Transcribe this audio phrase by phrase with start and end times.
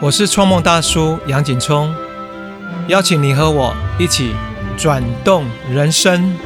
[0.00, 1.92] 我是创梦大叔杨景聪，
[2.86, 4.32] 邀请你和我一起
[4.76, 6.36] 转动人生。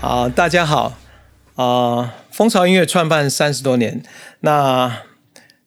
[0.00, 0.94] 啊、大家好，
[1.56, 4.02] 啊、蜂巢音乐创办三十多年，
[4.40, 5.02] 那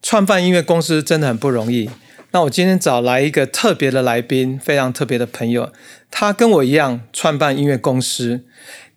[0.01, 1.91] 创办音乐公司真的很不容易。
[2.31, 5.71] 那我今天找来一个特别的来宾，非常特别的朋友，
[6.09, 8.43] 他跟我一样创办音乐公司，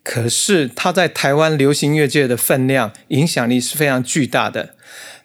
[0.03, 4.75] 可是他在台湾流行音乐界的分量、影响力是非常巨大的。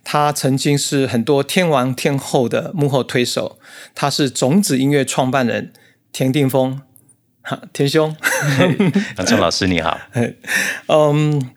[0.05, 3.59] 他曾经是很多天王天后的幕后推手，
[3.95, 5.73] 他是种子音乐创办人
[6.13, 6.81] 田定峰，
[7.43, 8.17] 哈，田兄。
[9.19, 10.01] 杨聪老师你好，
[10.89, 11.51] 嗯，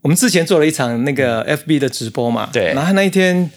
[0.00, 3.48] 我们之前做了一场那个 FB 的直播嘛，对然后那一天，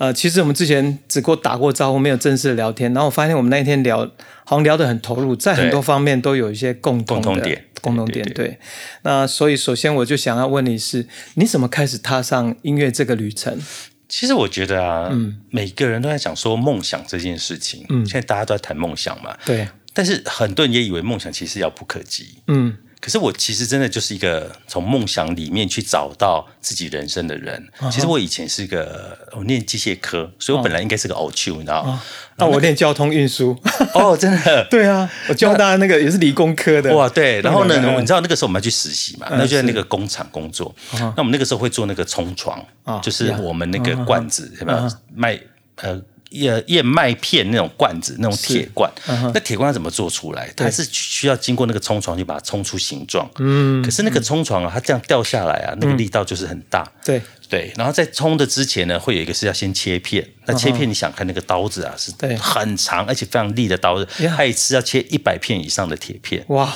[0.00, 2.90] 呃，其实我们之前只过打过招呼，没有正式的聊天。
[2.94, 3.98] 然后我发现我们那一天聊，
[4.46, 8.24] 好像聊得很投入，在很多方面都有一些共同的共同点共同点。
[8.24, 8.58] 对对，
[9.02, 13.60] 那所以首先我就想要问你是，你怎么开始踏上音乐这个旅程？
[14.08, 27.66] 其实我觉得啊，嗯每个人都在讲说梦想这件事情，嗯现在大家都在谈梦想嘛，对，但是很多人也以为梦想其实遥不可及，嗯，可是我其实真的就是一个从梦想里面去找到自己人生的人。
[27.90, 31.82] 其实我以前是个我念机械科，所以我本来应该是个 O 丘，你知道？
[31.82, 32.02] 吗？
[32.36, 33.56] 那我念交通运输，
[33.94, 34.66] 哦，真的。
[34.70, 38.02] 对啊，我教大家那个也是理工科的，哇，对，然后呢，嗯。
[38.02, 40.74] 你知道那个时候我们要去实习嘛，那就在那个工厂工作。
[40.94, 45.38] 嗯那我们那个时候会做那个冲床啊，就是我们那个罐子，有没有卖
[45.76, 48.90] 呃燕燕麦片那种罐子，那种铁罐。
[49.08, 50.52] 嗯那铁罐要怎么做出来？
[50.56, 53.28] 它是需要经过那个冲床去把它冲出形状。
[53.38, 56.90] 嗯，可是那个冲床啊，它这样掉下来啊，那个力道就是很大。
[57.04, 60.26] 对，对，然后在冲的之前呢，会有一个是要先切片。
[60.46, 66.44] 那切片，你想看那个刀子啊，是对很长而且非常利的刀子，它一次要切一百片以上的铁片。
[66.48, 66.74] 哇，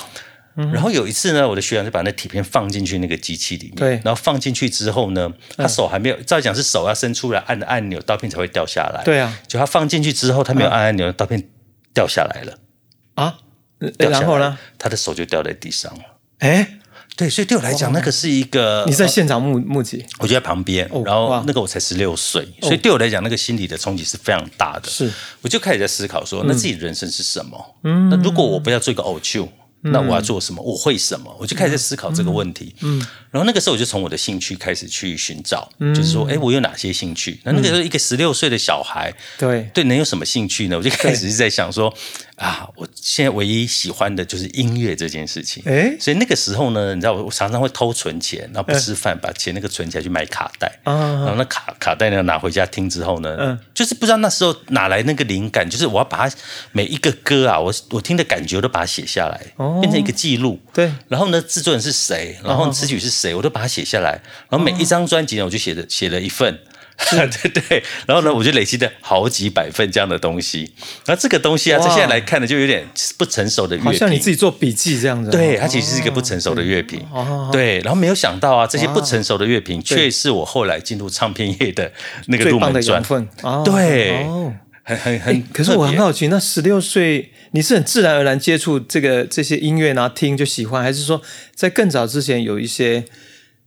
[0.56, 9.02] 然后有一次呢，我的学长就把那铁片放进去那个机器里面，对然后放进去之后呢，他手还没有，照理讲是手要伸出来按按钮，刀片才会掉下来。
[9.05, 11.48] 对啊，就他放进去之后，他没有按按钮，刀片
[11.92, 12.59] 掉下来了。
[13.15, 13.38] 啊，
[13.98, 14.59] 掉下来然后呢？？
[14.78, 16.03] 他的手就掉在地上了。
[16.38, 16.78] 哎，
[17.16, 24.88] 对，所以对我来讲，那个是一个你在现场目目击，我就在旁边，然后那个我才十六岁，所以对我来讲，那个心理的冲击是非常大的。
[24.88, 25.10] 是，
[25.42, 27.76] 我就开始在思考说，那自己人生是什么？
[27.84, 29.48] 嗯，那如果我不要做一个偶秀，
[29.84, 30.62] 那我要做什么？
[30.62, 31.34] 我会什么？
[31.39, 32.75] 我就开始在思考这个问题。
[32.81, 32.99] 嗯，
[33.31, 37.39] 然后那个时候我就从我的兴趣开始去寻找，就是说，哎，我有哪些兴趣？
[37.45, 40.77] 那那个时候一个十六岁的小孩，对，对能有什么兴趣呢？
[40.77, 41.93] 我就开始是在想说，
[42.37, 45.62] 啊，我现在唯一喜欢的就是音乐这件事情。
[45.67, 50.67] 哎所以那个时候呢，你知道我常常会偷存钱，然后不吃饭，把钱那个存起来去买卡带。
[50.83, 56.37] 啊然后那卡卡带呢拿回家听之后呢，嗯就是不知道那时候哪来那个灵感，就是我要把它
[56.72, 60.61] 每一个歌啊，我我听的感觉我都把它写下来，哦变成一个记录。
[60.72, 64.21] 对然后呢，制作人是谁，然后词曲是谁，我都把它写下来。
[64.49, 66.59] 然后每一张专辑呢，我就写了写了一份。
[67.10, 70.72] 对对，然后呢，我就累积了好几百份这样的东西。
[71.05, 72.88] 然后这个东西啊，在哇现在来看呢，就有点
[73.19, 73.93] 不成熟的乐评。
[73.93, 75.31] 好像你自己做笔记这样子。
[75.31, 77.04] 对，哦它其实是一个不成熟的乐评。
[77.12, 81.93] 哦对，然后没有想到啊，这些不成熟的乐评，却是我后来进入唱片业的
[82.27, 83.03] 那个入门砖。
[83.43, 84.54] 哦对哦。
[84.87, 91.22] 很很哎很，可是我很好奇，那十六岁你是很自然而然接触这个这些音乐，然后听就喜欢，还是说
[91.54, 93.03] 在更早之前有一些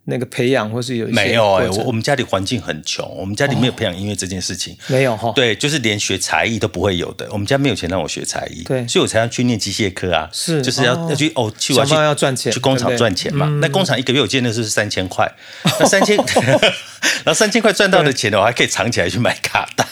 [0.10, 4.76] 那个培养，或是有一些没有哎、我我们家里环境很穷，我们家里没有培养音乐这件事情。
[4.88, 5.34] 没有哈？
[5.36, 7.28] 对，就是连学才艺都不会有的。
[7.32, 10.30] 我们家没有钱让我学才艺，对所以我才要去念机械科啊。
[10.32, 13.48] 是就是要、哦要去哦，去我想办法去要赚钱去工厂赚钱嘛。
[13.62, 15.30] 那工厂一个月我记得那是三千块，
[15.80, 19.86] 那三千，然后三千块赚到的钱呢，我还可以藏起来去买卡带。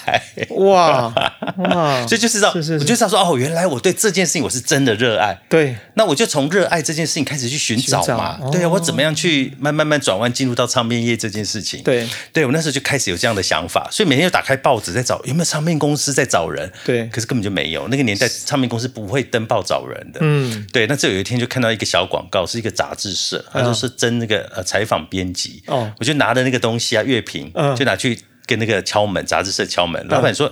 [0.51, 1.13] 哇
[1.57, 5.37] 哇，所以就是是是我就知道说哦，原来我对这件事情我是真的热爱。
[5.49, 11.81] 对那我就从热爱这件事情开始去寻找嘛，对啊，我怎么样去慢慢慢转弯进入到唱片业这件事情？
[11.83, 12.07] 对。
[12.31, 17.07] 对我那时候就开始有这样的想法，所以每天就打开报纸在找有没有唱片公司在找人，对。
[17.07, 20.85] 可是根本就没有，那个年代唱片公司不会登报找人的，嗯，对。
[20.87, 25.91] 那这有一天就看到一个小广告，是一个杂志社，他说是征那个呃采访编辑，哦。
[25.99, 27.75] 我就拿着那个东西啊乐评，嗯。
[27.75, 30.51] 就拿去跟那个敲门杂志社敲门，老板说。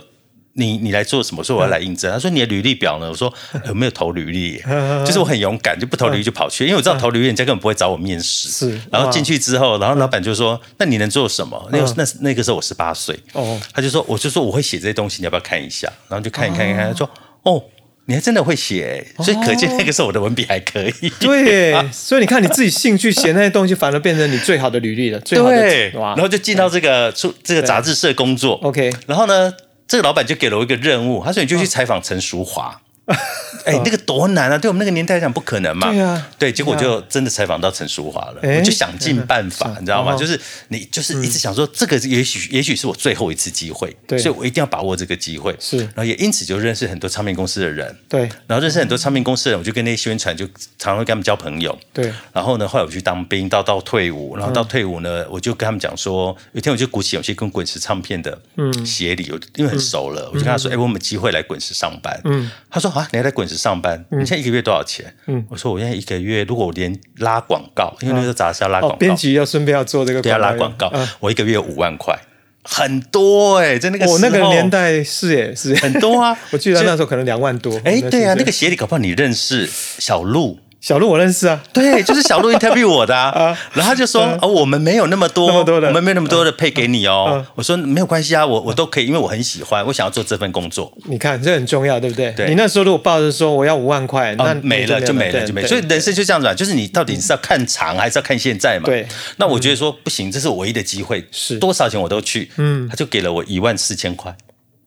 [0.55, 1.39] 你你来做什么？
[1.39, 2.11] 我说我要来应征。
[2.11, 3.09] 他说你的履历表呢？
[3.09, 3.33] 我说
[3.65, 4.57] 有没有投履历？
[5.05, 8.49] 就是我很勇敢，就不投履历就跑去，因为我知道投履历人家根本不会找我面试。
[8.49, 17.09] 是然后哇进去之后，然后老板就说：“那你能做什么？”那个那那个时候我十八岁，哦他就说：“我就说我会写这些东西，你要不要看一下？”然后就看一看一看，他说
[17.43, 17.63] ：“哦，
[18.05, 28.59] 你还真的会写欸，所以可见那个时候我的文笔还可以。”对耶，所以你看你自己兴趣写那些东西，反而变成你最好的履历了，最好的对，哇然后就进到这个出这个杂志社工作。
[28.61, 29.51] OK 然后呢，
[29.93, 32.81] 这个老板就给了我一个任务，他说你就去采访陈淑华。
[33.65, 34.57] 哎，那个多难啊！
[34.57, 35.89] 对我们那个年代来讲不可能嘛。
[35.91, 40.15] 对啊，对，结果就真的采访到陈淑华了，我就想尽办法，你知道吗？
[40.15, 40.39] 就是
[40.69, 45.55] 你就是一直想说，这个也许也许是我最后一次机会，所以我一定要把握这个机会。
[45.59, 47.95] 是，然后也因此就认识很多唱片公司的人。
[48.09, 50.45] 对，然后认识很多唱片公司的人，我就跟那些宣传，就
[50.77, 51.77] 常常跟他们交朋友。
[51.93, 58.37] 对，然后呢，后来我去当兵，到到退伍，然后到退伍呢，我就跟他们讲说，有一天我就鼓起勇气跟滚石唱片的
[58.85, 62.19] 协理，因为很熟了，我就跟他说，哎，我们机会来滚石上班。
[62.25, 64.05] 嗯，他说啊，你还在滚石上班？
[64.11, 65.13] 你现在一个月多少钱？
[65.27, 72.17] 嗯，我说我现在一个月，如果我连拉广告，因为那时候杂志要拉广告，编辑要顺便要做这个，对，要拉广告，我一个月五万块。
[72.65, 76.37] 很多哎，在那个我那个年代是耶，是很多啊。
[76.51, 77.77] 我记得那时候可能两万多。
[77.83, 80.59] 哎，对啊，那个鞋底搞不好你认识小鹿。
[80.83, 87.45] 小鹿我认识啊，对，就是小鹿 interview 我的啊， 然后他就说哦，我们没有那么多，那么多的，我们没有那么多的配给你哦。
[87.55, 90.91] 我说没有关系啊，我我都可以，因为我很喜欢，我想要做这份工作。
[91.05, 92.33] 你看这很重要，对不对？
[92.33, 92.49] 对。
[92.49, 95.67] 你那时候如果抱着说我要五万块，那没了就没了就没了。
[95.69, 98.87] 所以人生就这样子啊，就是你到底是要看长还是要看现在嘛？
[98.87, 99.07] 对。
[99.37, 102.51] 那我觉得说不行，这是唯一的机会，是多少钱我都去。
[102.57, 104.35] 嗯，他就给了我一万四千块。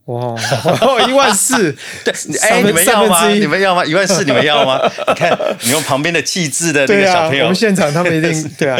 [0.06, 0.34] 哇，
[1.08, 1.74] 一万四，
[2.04, 3.28] 对，哎，你们要吗？
[3.28, 3.84] 你们要吗？
[3.84, 4.80] 一万四，你们要吗？
[5.08, 8.78] 你看，你用旁边的气质的那个小朋友，我们现场他们一定 对啊，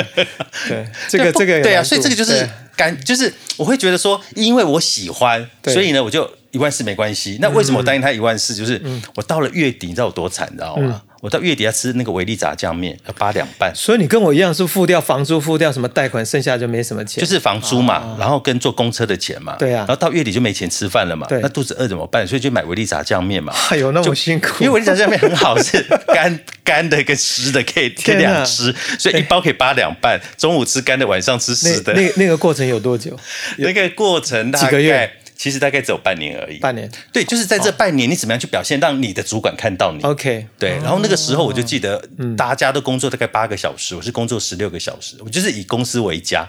[0.68, 7.38] 对，这个这个对啊，所以这个就是感，就是我会觉得说，因为我喜欢，所以呢，我就一万四没关系。
[7.40, 8.54] 那为什么我答应他一万四？
[8.54, 8.80] 就是
[9.16, 11.02] 我到了月底，你知道我多惨，你知道吗？
[11.26, 13.72] 我到月底要吃那个维力炸酱面，要八两半。
[13.74, 17.20] 所以你跟我一样是付掉房租，付掉什么贷款，剩下就没什么钱。
[17.20, 19.56] 就是房租嘛，然后跟坐公车的钱嘛。
[19.58, 19.78] 对啊。
[19.78, 21.26] 然后到月底就没钱吃饭了嘛。
[21.26, 21.40] 对。
[21.40, 22.24] 那肚子饿怎么办？
[22.24, 23.52] 所以就买维力炸酱面嘛。
[23.70, 24.62] 哎呦，那么辛苦。
[24.62, 25.82] 因为维力炸酱面很好，是
[26.14, 30.20] 干 干的跟湿的可以天两吃，所以一包可以八两半。
[30.36, 31.92] 中午吃干的，晚上吃湿的。
[31.94, 33.18] 那那个过程有多久？
[33.56, 35.10] 那个过程几个月。
[35.36, 36.58] 其实大概只有半年而已。
[36.58, 40.70] 半年，对，就是在这半年，你怎么样去表现，让你的主管看到你？OK，对。
[40.82, 42.02] 然后那个时候我就记得，
[42.36, 46.48] 大家都工作大概八个小时，我是工作十六个小时，我就是以公司为家。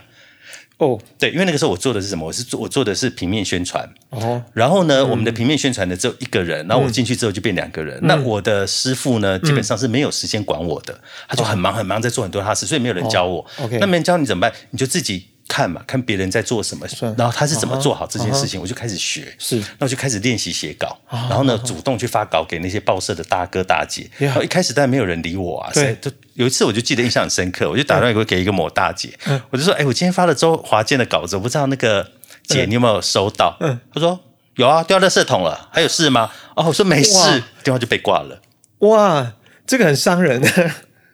[0.78, 2.24] 哦，对，因为那个时候我做的是什么？
[2.24, 3.90] 我是做我做的是平面宣传。
[4.12, 4.44] 哦。
[4.54, 8.00] 然后呢，我们的平面宣传的只有一个人，然后我进去之后就变两个人。
[8.04, 10.98] 那我的师傅呢，基本上是没有时间管我的，
[11.28, 13.44] 他就很忙很忙，在做很多他事，所以没有人教我。
[13.58, 14.54] OK，那没人教你怎么办？
[14.70, 15.28] 你就自己。
[15.48, 16.86] 看嘛，看别人在做什么，
[17.18, 19.34] 然后他是怎么做好这件事情，我就开始学。
[19.40, 24.10] 是，那我就开始练习写稿，然后呢，主动去发稿给那些报社的大哥大姐。
[24.18, 29.18] 然后一开始当然没有人理我啊，对，就有一次我就记得印象很深刻，我就打电话给一个某大姐，
[29.50, 32.12] 我就说：“哎，我今天发了周华健的稿子，我不知道那个
[32.44, 34.20] 姐你有没有收到？”嗯，她说
[34.58, 38.42] ：“有啊，掉垃圾桶了，还有事吗？”哦，我说没事，电话就被挂了。
[38.80, 39.34] 哇，
[39.66, 40.42] 这个很伤人。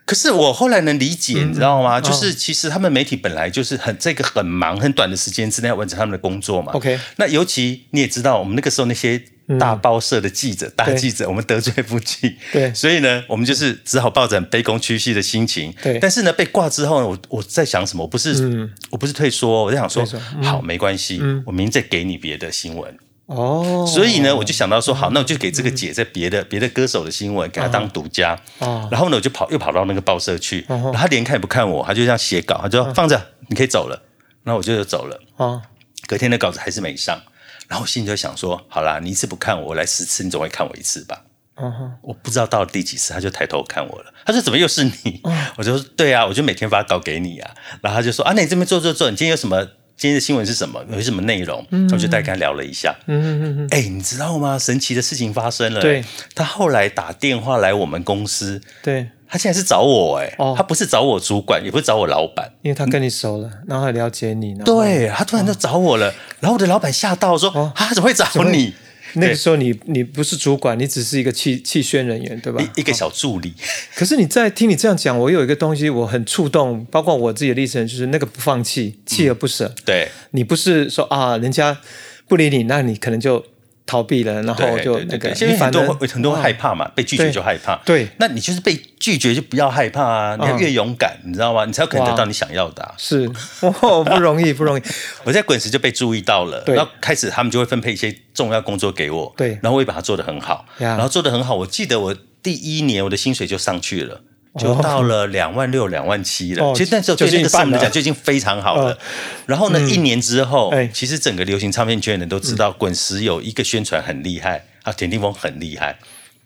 [0.05, 2.01] 可是我后来能理解，你知道吗？
[2.01, 6.73] 就是其实他们媒体本来就是很这个很忙，很短的时间之内要完成他们的工作嘛。
[6.73, 9.23] OK，那尤其你也知道，我们那个时候那些
[9.59, 12.35] 大报社的记者、大记者，我们得罪不起。
[12.51, 15.73] 对，所以呢，我们就是只好抱着卑躬屈膝的心情。
[15.81, 18.03] 对，但是呢，被挂之后呢，我我在想什么？
[18.03, 20.05] 我不是我不是退缩，我在想说，
[20.41, 22.97] 好，没关系，我明天再给你别的新闻。
[23.25, 28.37] 哦，所以呢，我就想到说，好，那我就给这个姐在别的别的歌手的新闻给她当独家。
[28.59, 34.03] 哦，然后呢，我就跑又跑到那个报社去，然后她连看也不看我，她就这样写稿，她就说放着，你可以走了。
[34.43, 35.19] 然后我就走了。
[35.37, 35.61] 哦，
[36.05, 37.21] 隔天的稿子还是没上，
[37.69, 41.21] 然后我心里就想说，好啦，你一次不看我，我来十次，你总会看我一次吧。
[41.55, 44.11] 嗯哼，我不知道到了第几次，他就抬头看我了。
[44.25, 45.21] 他说：“怎么又是你？”
[45.55, 49.67] 我就说：“对啊，我就每天发稿给你啊。”然后他就说：“啊，那你这边做做做，你今天有什么？”
[50.03, 50.83] 今天的新闻是什么？
[50.91, 51.65] 有什么内容？
[51.93, 52.93] 我就大他聊了一下。
[53.07, 54.59] 嗯嗯嗯哎，你知道吗？
[54.59, 55.79] 神奇的事情发生了。
[55.79, 56.03] 对，
[56.35, 58.61] 他后来打电话来我们公司。
[58.83, 60.17] 对，他现在是找我。
[60.17, 64.53] 哎，哦他不是找我主管，也不是找我老板，因为他跟你熟了，然后了解你。
[64.65, 68.73] 对他突然就找我了，然后我的老板吓到说：“他怎么会找你？”
[69.21, 72.63] 那个时候你你不是主管，你只是一个气气宣人员，对吧？
[72.75, 73.53] 一个小助理。
[73.95, 79.73] 可是你在听你这样讲，我有一个东西我很触动，包括我自己的历程，就是那个不放弃，锲而不舍。
[79.85, 81.79] 对，你不是说啊，人家
[82.27, 83.45] 不理你，那你可能就。
[83.85, 87.75] 逃避了，然后就那个，因为很多很多害怕嘛，被拒绝就害怕。
[87.85, 91.65] 对，那你就是被拒绝就不要害怕啊，你要越勇敢，你知道吗？
[91.65, 92.93] 你才有可能得到你想要的。
[92.97, 93.29] 是，
[93.61, 94.81] 哦，不容易，不容易。
[95.25, 101.55] 我在滚石就被注意到了，然后开始他们就会分配一些重要工作给我，对，然后我也把它做得很好，然后做得很好。
[101.55, 104.21] 我记得我第一年我的薪水就上去了。
[104.59, 106.73] 就到了两万六、两万七了。
[106.75, 108.97] 其实那时候对那个上来讲就已经非常好了。
[109.45, 115.97] 然后呢，一年之后，其实整个流行唱片圈的人都知道，滚石有一个宣传很厉害啊，田定峰很厉害。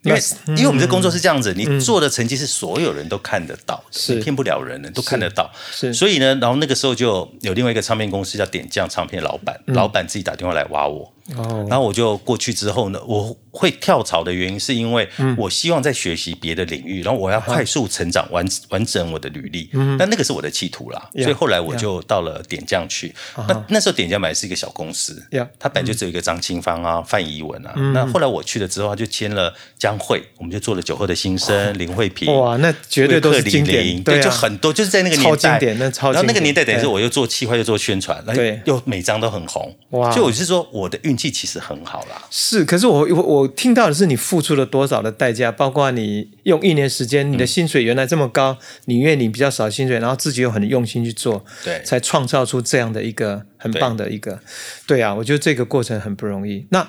[0.07, 4.27] 因为因为我们这工作是这样子，你做的成绩是所有人都看得到的，是。
[4.27, 5.49] 骗不了人的，都看得到。
[5.71, 11.13] 是，所以呢，然后那个时候就有另外一个唱片公司叫点将唱片老板，老板自己打电话来挖我。
[11.35, 19.69] 哦，然后我就过去之后呢，我会跳槽的原因，是因为我希望在学习别的领域，然后我要快速成长，完完整我的履历。
[19.73, 23.13] 嗯，但那个是我的企图啦，所以后来我就到了点将去。
[23.47, 25.21] 那那时候点将本来是一个小公司，
[25.59, 27.73] 他本来就只有一个张清芳啊、范怡文啊。
[27.93, 32.31] 那后来我去了之后，他就签了江慧，我们就做了酒后的心声、林慧萍。
[32.35, 39.75] 哇，那绝对都是经典，对，就很多，就是在那个年代，那超然后那个年代等于是我又做企划又做宣传，对，又每张都很红。
[39.91, 42.21] 哇，所以我是说我的运气其实很好啦。
[42.29, 44.15] 是，可是我我我听到的是你。
[44.27, 45.49] 付出了多少的代价？
[45.49, 54.37] 包括你用一年时间，你的薪水原来这么高，你愿意比较少薪水，然后自己又很用心去做，对，才创造出这样的一个很棒的一个，
[54.85, 56.65] 对啊，我觉得这个过程很不容易。
[56.71, 56.85] 那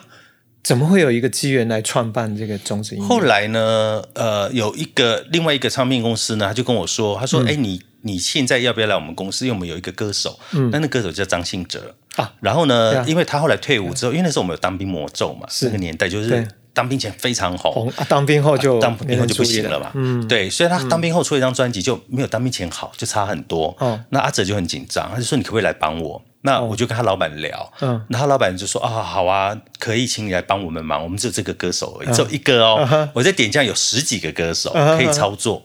[0.68, 3.08] 怎么会有一个机缘来创办这个中子音乐？
[3.08, 4.02] 后来呢？
[4.12, 9.46] 呃，有一个另外一个唱片公司呢，他就跟我说，他说：“哎，你你现在要不要来我们公司？
[9.46, 12.30] 因为我们有一个歌手，嗯，那那歌手叫张信哲啊。
[12.40, 19.90] 然后呢，因为他后来退伍之后，因为那时候我们有当兵魔咒嘛，那个年代就是。”当兵前非常红，当兵后就当兵后就不行了嘛。
[19.94, 23.75] 嗯，对，所以他当兵后出一张专辑就没有当兵前好，就差很多。
[23.80, 33.09] 哦，那阿哲就很紧张，他就说：“你可不可以来帮我？”那我就跟他老板聊，嗯，那他老板就说啊，好啊，可以请你来帮我们忙，我们只有这个歌手而已，只有一个哦。
[33.14, 35.62] 我在点将有十几个歌手可以操作，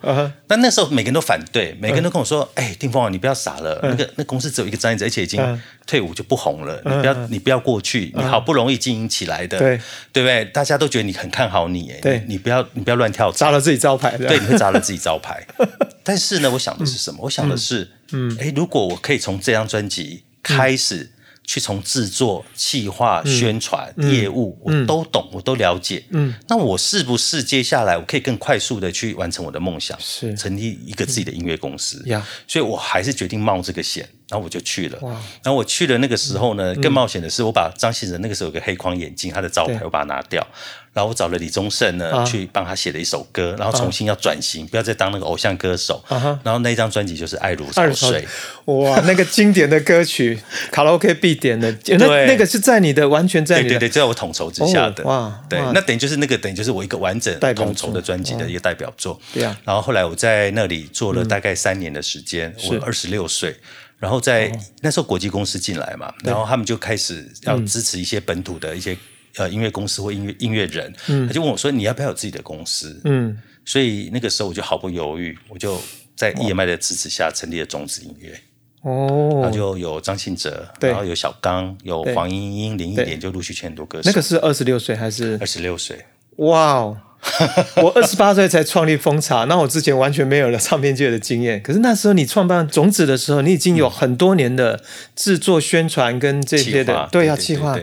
[0.47, 9.79] 但那时候每个人都反对，每个人都跟我说，哎，丁峰啊，你不要傻了，那个那公司只有一个张子，而且已经退伍就不红了，你不要你不要过去，你好不容易经营起来的，对。
[10.11, 10.45] 对不对？
[10.45, 15.45] 大家都觉得你很看好你，哎，你不要你不要乱跳，砸了自己招牌，对，你会砸了自己招牌。
[16.03, 17.19] 但是呢，我想的是什么？
[17.23, 20.23] 我想的是，嗯，哎，如果我可以从这张专辑。
[20.43, 21.09] 开始
[21.45, 26.03] 去从制作、企划、宣传、业务，我都懂，我都了解。
[26.11, 29.97] 嗯，那我是不是接下来我可以更快速的去完成我的梦想？
[29.99, 30.35] 是。
[30.37, 32.01] 成立一个自己的音乐公司。
[32.05, 34.99] 呀，所以我还是决定冒这个险，然后我就去了。
[35.43, 40.45] 然后我去了那个时候呢，更冒险的是，我把张信哲那个时候有个黑框眼镜，他的招牌我把它拿掉。
[40.93, 46.03] 然后我找了李宗盛呢，去帮他写了一首歌，然后重新要转型，不要再当那个偶像歌手。
[46.43, 48.27] 然后那一张专辑就是《爱如潮水》，
[48.73, 50.39] 哇，那个经典的歌曲，
[50.71, 55.03] 卡拉 OK 必点的， 那那个是在你的完全在对对对，在我统筹之下的。
[55.05, 59.19] 哇，对，那等于就是那个等于就是我一个完整统筹的专辑的一个代表作。
[59.33, 59.57] 对啊。
[59.63, 63.55] 然后后来我在那里做了大概三年的时间，我二十六岁，
[63.97, 68.95] 然后在那时候国际公司进来嘛，然后他们就开始要支持一些本土的一些。
[69.37, 70.93] 呃，音乐公司或音乐音乐人，
[71.27, 75.81] 他就问我说：“你要不要有自己的公司？”嗯，所以那个时候我就毫不犹豫，我就
[76.15, 78.39] 在 EMI 的支持下成立了种子音乐。
[78.81, 84.03] 哦，然后就有张信哲，然后有小刚，有黄莺莺、林忆莲，就陆续签很多歌手。
[84.05, 85.37] 那个是二十六岁还是？
[85.39, 86.05] 二十六岁。
[86.37, 86.97] 哇哦！
[87.81, 91.63] 我二十八岁才创立风茶，那我之前完全没有了唱片界的经验。
[91.63, 94.83] 可是那时候你创办种子的时候，你已经有很多年的
[95.15, 97.79] 制作、宣传跟这些的，对，啊计划。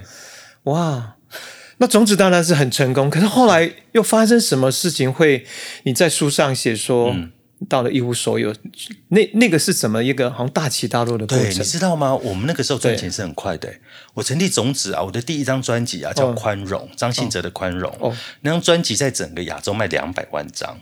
[0.64, 1.14] 哇！
[1.80, 5.46] 那种子当然是很成功，可是后来又发生什么事情会？
[5.84, 7.16] 你在书上写说，
[7.70, 8.54] 到了一无所有，
[9.08, 11.48] 那那个是怎么一个好像大起大落的过程？
[11.48, 12.14] 你知道吗？
[12.14, 13.72] 我们那个时候赚钱是很快的。
[14.12, 17.90] 我成立种子啊，我的第一张专辑啊叫《宽容》，张信哲的《宽容》，
[18.42, 20.78] 那张专辑在整个亚洲卖两百万张。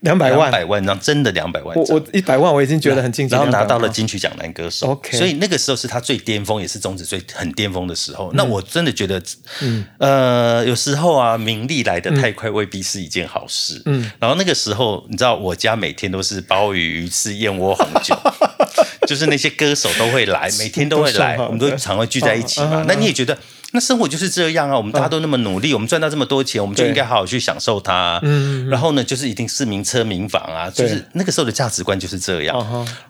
[0.00, 1.76] 两百万，百万张，真的两百万。
[1.76, 3.34] 我我一百万我已经觉得很惊喜。
[3.34, 5.16] 然后拿到了金曲奖男歌手，OK。
[5.16, 8.30] 所以那个时候是他最巅峰，也是中子最很巅峰的时候。
[8.34, 9.22] 那我真的觉得，
[9.62, 13.80] 嗯呃，有时候啊，名利来的太快，未必是一件好事。
[13.86, 14.10] 嗯。
[14.18, 18.14] 然后那个时候，你知道，我家每天都是鲍鱼、鱼翅、燕窝、红酒，
[19.08, 22.84] 就是那些歌手都会来，每天都会来，我们都常会聚在一起嘛。
[22.86, 23.36] 那你也觉得？
[23.72, 24.76] 那生活就是这样啊！
[24.76, 28.18] 我们大家都那么努力，我们赚到这么多钱，我们就应该好好去享受它。
[28.22, 32.56] 嗯，然后呢，就是一定是名车名房啊，就是那个时候的价值观就是这样。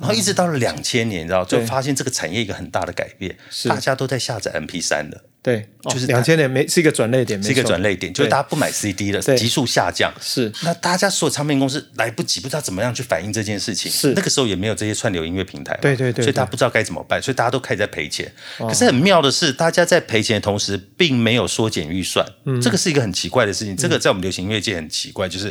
[0.00, 3.36] 然后一直到了两千年，你知道，就发现这个产业一个很大的改变，
[3.68, 5.22] 大家都在下载 MP 三了。
[5.46, 10.12] 对，就是两千年没是一个转类点，是一个转类点，就是大家不买 CD 了，急速下降。
[10.20, 13.88] 是，那大家所有唱片公司来不及，不知道怎么样去反映这件事情。
[13.88, 18.28] 是，那个时候也没有这些串流音乐平台，对对对，所以大家不知道该怎么办，所以大家都开始在赔钱。
[18.58, 22.26] 可是很妙的是，大家在赔钱的同时，并没有缩减预算。
[22.44, 23.76] 嗯，这个是一个很奇怪的事情。
[23.76, 25.48] 这个在我们流行音乐界很奇怪，就是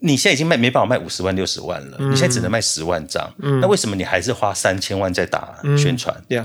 [0.00, 3.34] 你现在已经卖没办法卖五十万、六十万了，你现在只能卖十万张。
[3.38, 6.14] 嗯，那为什么你还是花三千万在打宣传？
[6.28, 6.44] 对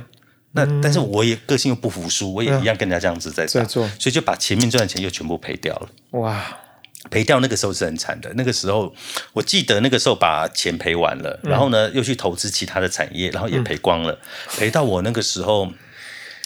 [0.53, 0.65] 呀。
[0.65, 3.63] 那但是我也个性又不服输，我也一样跟人家这样子在做，
[3.99, 5.89] 所以就把前面赚的钱又全部赔掉了。
[6.11, 6.43] 哇，
[7.11, 8.31] 赔掉那个时候是很惨的。
[8.35, 8.93] 那个时候
[9.33, 14.17] 我记得那个时候把钱赔完了，然后呢又去投资其他的产业，然后也赔光了。
[14.57, 15.71] 赔到我那个时候，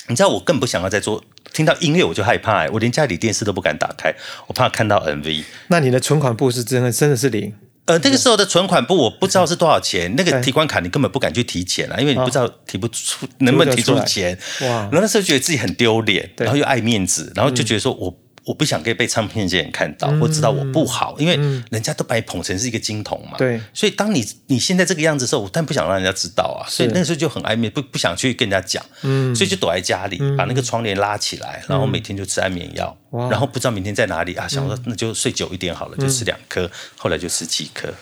[0.08, 4.14] 你知道我更不想要再做，听到音乐我就害怕，我连家里电视都不敢打开，
[4.48, 5.46] 我怕看到 MV。
[5.68, 7.54] 那你的存款部是真的真的是零？
[7.86, 14.38] 呃，那个时候的存款簿我不知道是多少钱，那个提款卡你根本不敢去提钱啊，因为你不知道提不出能不能提出钱。
[14.62, 14.68] 哇！
[14.68, 21.36] 然后那时候觉得自己很丢脸，然后又爱面子，然后就觉得说我我不想给被唱片界人看到，或知道我不好，因为
[21.72, 23.38] 人家都把你捧成是一个金童嘛。
[23.38, 32.98] 对，所以当你你现在这个样子的时候，我但不想让人家知道啊，所以那个时候就很暧昧，不不想去跟人家讲，嗯，所以就躲在家里，把那个窗帘拉起来，然后每天就吃安眠药，
[33.30, 37.94] 然后不知道明天在哪里啊，想说那就睡久一点好了，就吃两颗，后来就吃几颗。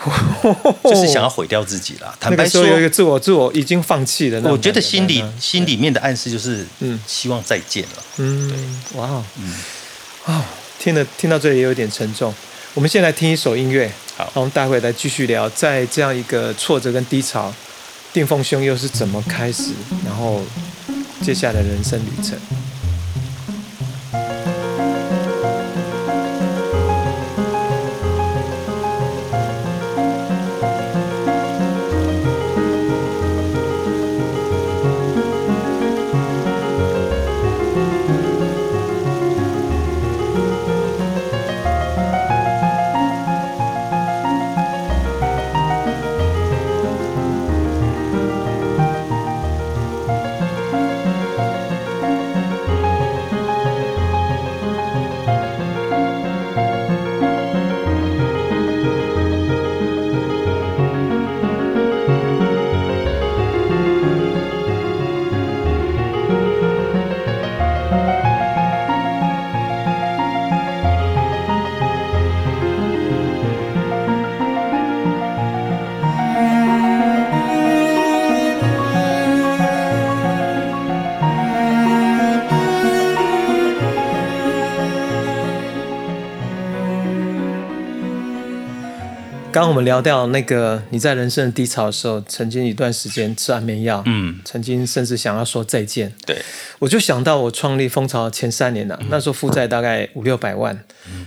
[0.84, 2.14] 就是想要毁掉自己了。
[2.18, 4.40] 坦白说，有一个自我，自我已经放弃了。
[4.50, 8.02] 我觉得心里心里面的暗示就是，嗯，希望再见了。
[8.16, 9.54] 嗯，哇，嗯，
[10.24, 10.44] 啊，
[10.78, 12.34] 听了听到这里也有点沉重。
[12.72, 17.52] 我们先来听一首音乐，好，我们待会来继续聊，在这样一个挫折跟低潮，
[18.12, 19.72] 定凤兄又是怎么开始，
[20.06, 20.40] 然后
[21.20, 22.38] 接下来人生旅程。
[89.60, 96.10] 刚我们聊到那个你在人生的低潮的时候，曾经一段时间吃安眠药，嗯，曾经甚至想要说再见。
[96.24, 96.40] 对，
[96.78, 100.82] 我就想到我创立蜂巢前三年了，那时候负债大概五六百万，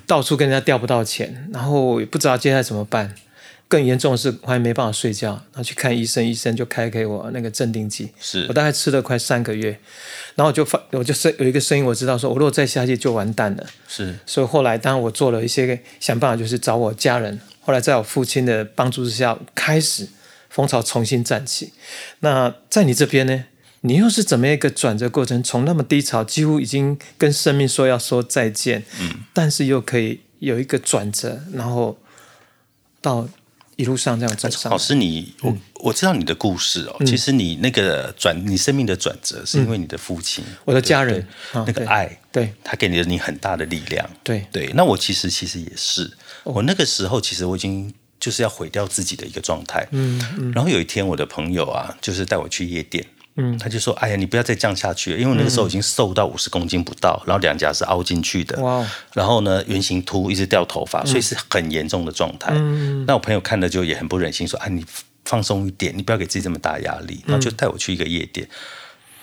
[0.08, 3.14] 到处跟人家调不到钱，然后也不知道接下来怎么办。
[3.68, 9.78] 更严重的是，我还没办法睡觉，然后去看医生，医生就开给我那个镇定剂，是我大概吃了快三个月，
[10.34, 13.64] 然后我就发，我就声有一个声音，我知道说，我如果再下去就完蛋了。
[13.88, 17.40] 是，所以后来当然我做了一些想办法，就是找我家人。
[17.64, 20.08] 后来在我父亲的帮助之下，开始
[20.50, 21.74] 蜂巢重新站起。
[22.20, 23.46] 那在你这边呢？
[23.86, 25.44] 你又是怎么一个转折过程？
[25.44, 32.00] 从那么低潮，几乎已经跟生命说要说再见，嗯，但是又可以有一个转折，然后
[33.02, 33.28] 到
[33.76, 34.72] 一路上这样走上。
[34.72, 36.96] 老师，你我我知道你的故事哦。
[37.06, 44.10] 其实你那个转，你生命的转折，是因为你的父亲，我的家人那个爱，对他给了你很大的力量。
[44.24, 46.10] 对对，那我其实其实也是。
[46.44, 64.86] 我那个时候其实我已经就是要毁掉自己的一个状态，嗯嗯，然后有一天我的朋友啊，就是带我去夜店，嗯，他就说：“哎呀，你不要再降下去了，因为那个时候已经瘦到五十公斤不到，然后两颊是凹进去的，哇，然后呢圆形秃，一直掉头发，所以是很严重的状态。”嗯，那我朋友看了就也很不忍心，说：“哎，你
[65.26, 68.48] 放松一点，你不要给自己这么大压力。”然后就带我去一个夜店，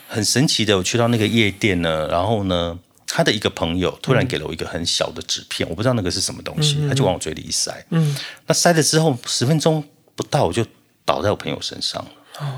[0.09, 2.79] 很神奇的，我去到那个夜店呢，然后呢。
[3.13, 7.85] 他的一个朋友突然给了我一个很小的纸片，我不知道那个是什么东西，他就往我嘴里一塞。
[7.91, 9.83] 嗯，那塞了之后十分钟
[10.15, 10.65] 不到，我就
[11.05, 12.11] 倒在我朋友身上了。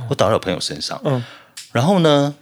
[0.09, 1.01] 我倒在我朋友身上。
[1.05, 1.25] 嗯，
[1.73, 2.35] 然后呢，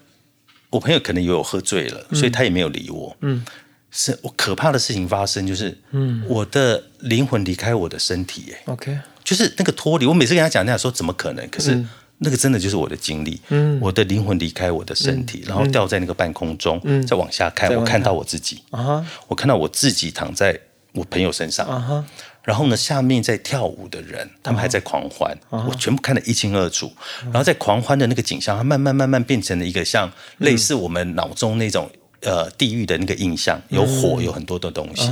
[0.70, 3.16] 我朋友可能以为我喝醉了，所以他也没有理我。
[3.20, 3.44] 嗯，
[3.90, 8.42] 是我可怕的事情发生，就是嗯，我的灵魂离开我的身体。
[8.48, 10.04] 耶 OK，就是那个脱离。
[10.06, 11.48] 我每次跟他讲那样说，怎么可能？
[11.48, 11.86] 可是。
[12.22, 20.60] 那个真的就是我的经历，嗯，我的灵魂离开我的身体，然后掉在那个半空中，嗯，再往下看，我看到我自己，啊，我看到我自己躺在
[20.92, 22.04] 我朋友身上，啊
[22.42, 26.92] 然后呢，下面在跳舞的人，他们还在狂欢，我全部看得一清二楚，
[27.24, 31.90] 然后在狂欢的那个景象，它慢慢慢慢变成了一个像类似我们脑中那种。
[32.22, 35.10] 呃，地狱的那个印象有火，有很多的东西。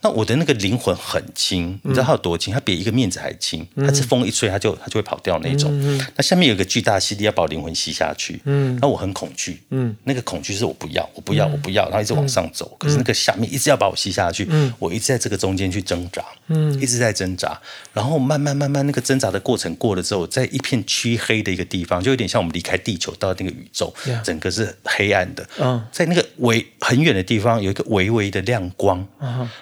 [0.00, 2.52] 那我的那个灵魂很轻，你知道它有多轻？
[2.52, 3.64] 它比一个面子还轻。
[3.76, 5.72] 它是风一吹，它就它就会跑掉那种。
[6.16, 8.40] 那下面有个巨大吸力要把我灵魂吸下去。
[8.44, 9.62] 嗯那我很恐惧。
[9.70, 12.74] 嗯那个恐惧是我不要，我不要，我不要，然后一直往上走。
[12.76, 14.48] 可是那个下面一直要把我吸下去。
[14.80, 17.60] 我一直在这个中间去挣扎，嗯一直在挣扎。
[17.92, 23.94] 然后慢慢慢慢，那个挣扎的过程过了之后，在一片漆黑的一个地方，就有点像我们离开地球到那个宇宙，
[24.24, 25.48] 整个是黑暗的。
[25.60, 26.26] 嗯在那个。
[26.48, 29.06] 微很远的地方有一个微微的亮光，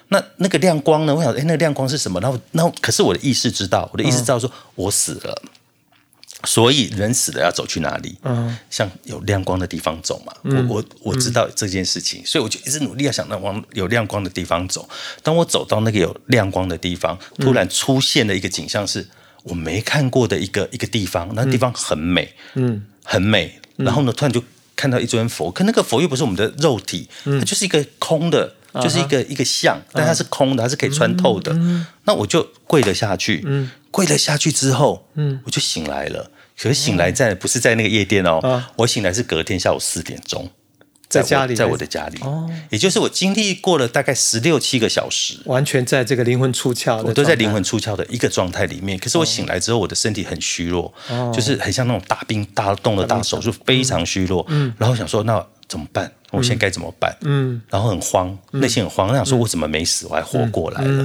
[0.09, 1.15] 那那个亮光呢？
[1.15, 2.21] 我想，哎，那个亮光是什么？
[2.21, 5.43] 然后，然后，可是我的意识知道，我的意识知道，说我死了，
[6.45, 8.17] 所以人死了要走去哪里？
[8.23, 10.33] 嗯，向有亮光的地方走嘛。
[10.45, 14.89] 我我我知道这件事情，所以我就一直努力要想到往有亮光的地方走。
[15.23, 19.07] 当我走到那个有亮光的地方，突然出现了一个景象，是
[19.43, 21.29] 我没看过的一个一个地方。
[21.35, 23.61] 那地方很美，嗯，很美。
[23.77, 24.43] 然后呢，突然就。
[24.77, 31.53] 看到一尊佛，可那个佛又不是我们的肉体，它就是一个空的就是一个一个像，但它是空的，它是可以穿透的。
[32.05, 33.45] 那我就跪了下去，
[33.91, 35.09] 跪了下去之后，
[35.45, 36.31] 我就醒来了。
[36.59, 40.51] 可是醒来在不是在那个夜店哦，我醒来是隔天下午四点钟。
[41.09, 48.99] 在家里，在我的家里，哦，也就是我经历过了大概十六七个小时，完全在这个灵魂出窍，我都在灵魂出窍的一个状态里面。
[48.99, 50.93] 可是我醒来之后，我的身体很虚弱，
[51.33, 54.45] 就是很像那种大病大动的大手术，非常虚弱。
[54.49, 55.47] 嗯，然后想说那。
[55.69, 56.11] 怎么办？
[56.31, 57.17] 我现在该怎么办？
[57.23, 59.09] 嗯，然后很慌，内心很慌。
[59.09, 61.05] 我想说，我怎么没死，我还活过来了？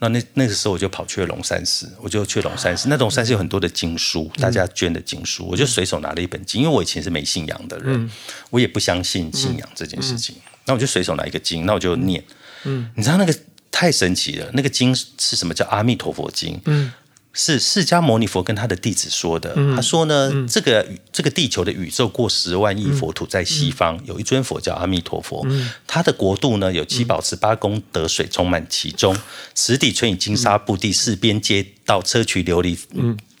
[0.00, 2.88] 那那那个时候，我就跑去了龙山寺，我就去龙山寺。
[2.88, 6.62] 那龙山寺有很多的经书，大家捐的经书，我就随手拿了一本经。
[6.62, 8.10] 因为我以前是没信仰的人，
[8.50, 10.36] 我也不相信信仰这件事情。
[10.64, 12.22] 那我就随手拿一个经，那我就念。
[12.64, 13.34] 嗯，你知道那个
[13.70, 15.54] 太神奇了，那个经是什么？
[15.54, 16.60] 叫阿弥陀佛经。
[16.64, 16.92] 嗯。
[17.36, 19.54] 是释迦牟尼佛跟他的弟子说的。
[19.76, 25.46] 他说呢，这个这个地球的宇宙过十万亿佛土，在西方有一尊佛叫阿弥陀佛。
[25.86, 29.14] 他的国度呢，有七宝池八功德水充满其中，
[29.54, 32.78] 池底存以金沙布地，四边街道砗磲琉璃。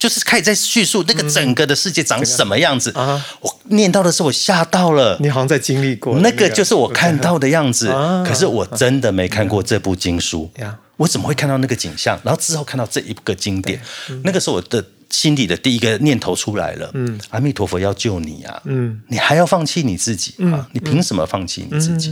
[0.06, 3.24] 嗯，就是开始在叙述那个整个的世界长什么样子啊。
[3.40, 5.18] 我念到的时候，我吓到了。
[5.20, 6.18] 你好像在经历过。
[6.20, 7.88] 那个就是我看到的样子，
[8.24, 10.50] 可是我真的没看过这部经书。
[10.98, 12.18] 我怎么会看到那个景象？
[12.24, 13.80] 然后之后看到这一个经典，
[14.24, 16.90] 那个时候我的心里的第一个念头出来了。
[16.94, 18.62] 嗯，阿弥陀佛要救你啊！
[18.64, 20.66] 嗯，你还要放弃你自己啊？
[20.72, 22.10] 你凭什么放弃你自己？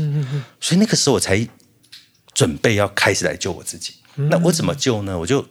[0.60, 1.46] 所以那个时候我才
[2.34, 3.94] 准备要开始来救我自己。
[4.16, 5.18] 那我怎么救呢？
[5.18, 5.44] 我就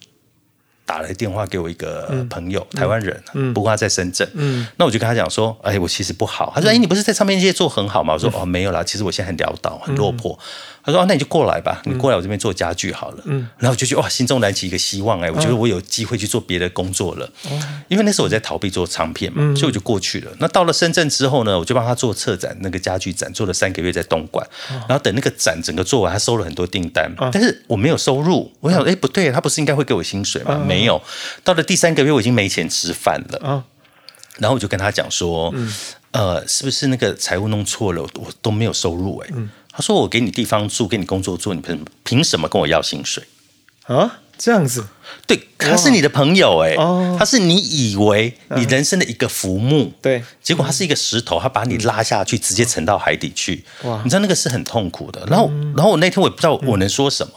[0.85, 4.27] 打了电话给我一个朋友，台湾人，不过他在深圳。
[4.33, 10.37] 嗯，那我就跟他讲说：“哎，我其实不好。”他说：“哎，你不是在唱片界做很好吗？”我说：“哦，没有啦，其实我现在很潦倒，很落魄。”
[10.85, 17.25] 他说：“那你就过来吧，你过来我这边做家具好了。”嗯，然后我就觉得哇，心中燃起一个希望哎，我觉得我有机会去做别的工作了。
[17.49, 20.31] 哦，因为那时候我在逃避做唱片嘛，所以我就过去了。
[20.39, 24.45] 那到了深圳之后呢，我就帮他做策展，那个家具展做了三个月在东莞。
[24.87, 28.51] 然后等那个展整个做完，他收了很多订单，但是我没有收入。
[28.59, 30.61] 我想，哎，不对，他不是应该会给我薪水吗？
[30.67, 31.01] 没有。
[31.43, 33.63] 到了第三个月，我已经没钱吃饭了。
[34.39, 35.53] 然后我就跟他讲说，
[36.11, 38.01] 呃，是不是那个财务弄错了？
[38.01, 39.29] 我都没有收入哎。
[39.75, 43.23] 他说：“我给你地方住，给你工作做，你凭凭什么跟我要薪水
[43.87, 44.19] 啊？
[44.37, 44.85] 这样子，
[45.27, 46.75] 对，他是你的朋友哎，
[47.17, 53.63] 他是你以为你人生的一个浮木，对，结果他是一个石头，他把你拉下去，直接沉到海底去。
[53.83, 55.23] 哇，你知道那个是很痛苦的。
[55.27, 57.33] 然后，然后我那天我也不知道我能说什么，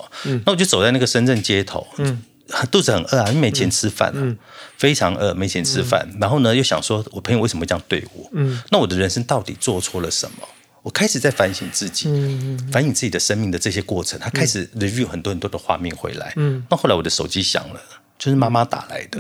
[0.46, 2.22] 那我就走在那个深圳街头，嗯，
[2.70, 4.36] 肚子很饿啊，因为没钱吃饭啊，
[4.78, 6.08] 非常饿，没钱吃饭。
[6.18, 8.28] 然后呢，又想说我朋友为什么会这样对我？
[8.32, 10.48] 嗯，那我的人生到底做错了什么？”
[10.86, 12.04] 我开始在反省自己，
[12.70, 14.16] 反省自己的生命的这些过程。
[14.20, 16.32] 他开始 review 很多很多的画面回来。
[16.70, 17.80] 那后来我的手机响了，
[18.16, 19.18] 就是妈妈打来的。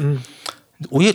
[0.90, 1.12] 我又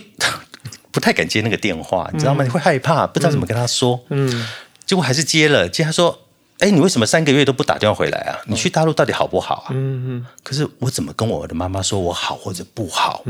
[0.92, 2.44] 不太敢接那个电话，你知道吗？
[2.44, 4.04] 你会害怕，不知道怎么跟他说。
[4.10, 4.46] 嗯
[4.86, 6.28] 结果还是接了，接他说
[6.60, 8.36] ：“哎，你为什么三个月都不打电话回来啊？
[8.46, 13.24] 你去大陆到底好不好啊？”嗯嗯可是我怎么跟我的妈妈说我好或者不好？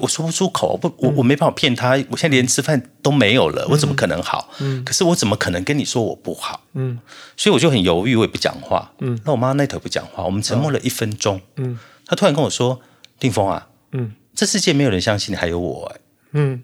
[0.00, 1.90] 我说不出口，不，我我没办法骗他。
[2.10, 4.50] 我现在连吃饭都没有了，我怎么可能好？
[4.60, 6.62] 嗯，可是我怎么可能跟你说我不好？
[6.72, 6.98] 嗯，
[7.36, 8.92] 所以我就很犹豫，我也不讲话。
[8.98, 11.40] 嗯，那我妈那头不讲话，我们沉默了一分钟。
[11.56, 12.80] 嗯，她突然跟我说
[13.20, 16.00] ：“定峰啊，嗯，这世界没有人相信你，还有我。”哎，
[16.32, 16.62] 嗯，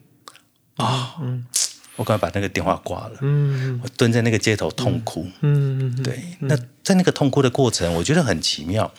[0.76, 1.46] 啊，嗯，
[1.96, 3.18] 我赶快把那个电话挂了。
[3.20, 5.26] 嗯，我蹲在那个街头痛哭。
[5.42, 8.92] 嗯嗯，对，那在那个痛哭的过程，我觉得很奇妙。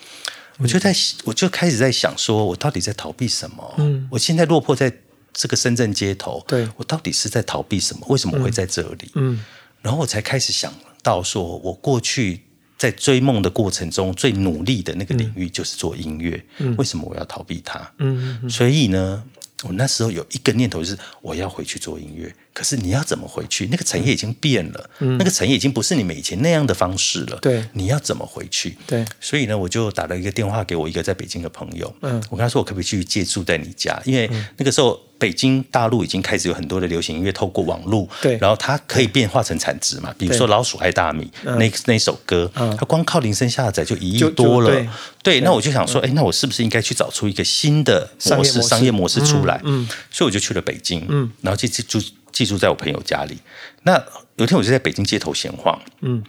[0.58, 3.76] 我就在，我就开始在想，说我到底在逃避什么？
[3.78, 4.92] 嗯，我现在落魄在
[5.34, 8.06] 这个深圳街头，对我到底是在逃避什么？
[8.10, 9.12] 为什么会在这里？
[9.16, 9.44] 嗯，
[9.82, 12.42] 然后我才开始想到，说我过去
[12.78, 16.44] 在追梦的过程中最努力的那个领域就是做音乐。
[16.58, 17.92] 嗯，为什么我要逃避它？
[17.98, 19.24] 嗯，所以呢，
[19.64, 22.34] 我那时候有一个念头就是我要回去做音乐。
[22.54, 23.68] 可是你要怎么回去？
[23.72, 27.38] 那个产业已经变了，那个产业已经不是你们以前那样的方式了。
[27.42, 28.78] 对，你要怎么回去？
[28.86, 31.94] 对，所以呢，我就打了一个电话给我一个在北京的朋友。
[32.02, 34.02] 嗯，我跟他说，我可不可以去借住在你家？
[34.06, 40.14] 因为那个时候北京大陆已经开始有很多的流行音乐透过网络，对，然后它可以变化成产值嘛。
[40.18, 44.86] 比如说《老鼠爱大米》那那首歌，它光靠铃声下载就一亿多了。
[45.24, 49.62] 对，那我就想说，哎，那我是不是应该去找出一个新的模式、商业模式出来？
[49.64, 52.06] 嗯，所以我就去了北京，嗯，然后就就住。
[52.42, 53.38] 寄住在我朋友家里。
[53.84, 53.94] 那
[54.38, 55.80] 有一天，我就在北京街头闲晃。
[56.02, 56.24] 嗯，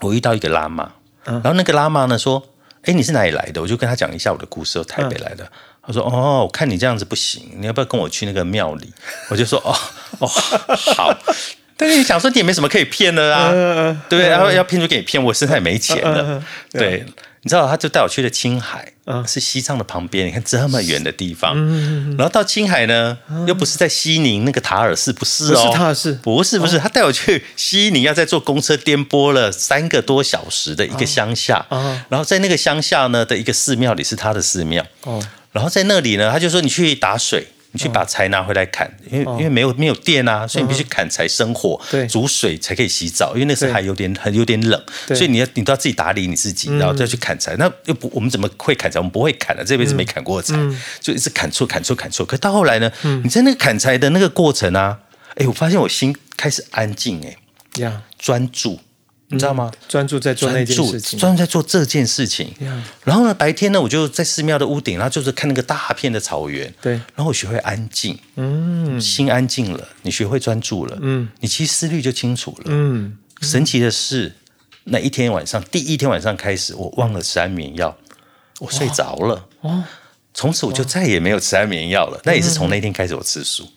[0.00, 0.92] 我遇到一个喇嘛，
[1.24, 2.42] 然后那个喇嘛呢说
[2.84, 5.46] ：“哎，你是哪里来的？”我就跟他讲一下我的故事，台北来的。
[5.86, 8.90] 他说：“哦，我看你这样子不行，你要不要跟我去那个庙里？”
[9.28, 9.76] 我就说：“哦
[10.20, 11.14] 哦，好。”
[11.76, 13.52] 但是你想说，你也没什么可以骗的啊，
[14.08, 14.28] 对不对？
[14.28, 16.42] 然后要骗就给你骗，我身上也没钱了。
[16.72, 17.04] 对，
[17.42, 21.54] 你知道，他就带我去了青海，啊是西藏的旁边，你看这么远的地方，
[22.16, 26.14] 然后到青海呢，又不是在西宁那个塔尔寺，不是哦，不是塔尔寺。
[26.22, 35.22] 不是不是，他带我去西宁，要在坐公车颠簸了三个多小时的一个乡下，啊然后在那个乡下呢的一个寺庙里是他的寺庙，哦，
[35.52, 42.06] 然后在那里呢，他就说你去打水，你去把柴拿回来砍，因为因为没有没有电啊，所以你必须砍柴生火，对。
[42.06, 47.54] 煮水才可以洗澡，因为那时候还有点很有点冷，所以你要你都要自己打理你自己，然后再去砍柴。
[47.56, 48.98] 那又不我们怎么会砍柴？
[48.98, 50.54] 我们不会砍的，这辈子没砍过柴，
[51.00, 52.24] 就一直砍错砍错砍错。
[52.24, 52.90] 可到后来呢，
[53.22, 54.98] 你在那个砍柴的那个过程啊，
[55.36, 57.36] 哎，我发现我心开始安静，哎，
[57.82, 58.80] 呀，专注，
[59.30, 59.70] 你知道吗？
[59.88, 62.50] 专注在做那件事情，专注在做这件事情。
[63.04, 66.72] 然后呢，白天呢，我就在寺庙的屋顶，然后就是看那个大片的草原。
[66.80, 72.64] 对然后我学会安静，嗯，心安静了，你学会专注了，嗯，你其实思虑就清楚了。
[72.68, 74.34] 嗯，神奇的是，
[74.84, 77.94] 那一天晚上，第一天晚上开始，我忘了吃安眠药，
[78.60, 79.46] 我睡着了。
[79.60, 79.84] 哦，
[80.32, 82.18] 从此我就再也没有吃安眠药了。
[82.24, 83.68] 那也是从那天开始我吃素。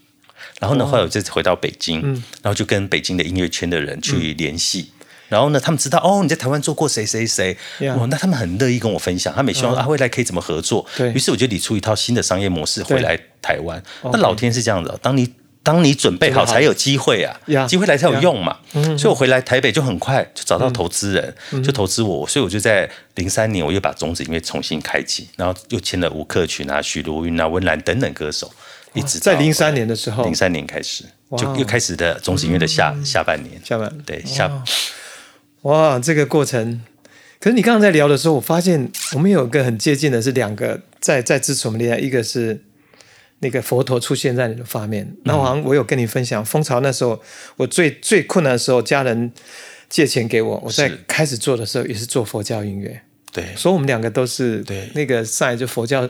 [0.61, 2.01] 然后呢，后来我就回到北京，
[2.41, 4.91] 然后就跟北京的音乐圈的人去联系。
[5.32, 7.58] 然后呢，他们知道哦，你在台湾做过谁谁谁。
[7.80, 10.86] 那他们很乐意跟我分享，他们也希望、啊未来可以怎么合作。
[10.98, 11.10] 对。
[11.13, 13.82] 于是我就理出一套新的商业模式回来台湾。
[14.04, 18.58] 那老天是这样的，当你当你准备好才有机会啊机会来才有用嘛。
[18.98, 28.52] 所以我回来台北就很快就找到投资人，就投资我，所以我就在零三年我又把种子音乐重新开启，然后又签了吴克群啊、许茹芸啊、温岚等等歌手，
[28.94, 30.26] 一直在零三年的时候。
[30.26, 31.06] 零，三年开始
[31.38, 34.52] 就又开始的种子音乐的下下半年，下半对下
[35.63, 36.82] 哇，这个过程。
[37.39, 42.62] 可是你刚刚在聊的时候，我发现我们有一个很接近的是两个在在支持我们恋爱，一个是
[43.39, 45.15] 那个佛陀出现在你的画面。
[45.24, 47.19] 然后好像我有跟你分享，蜂巢那时候
[47.58, 49.32] 我最最困难的时候，家人
[49.89, 56.08] 借钱给我，我在是开始做的时候也是做佛教音乐，对所以我们两个都是对那个赛就佛教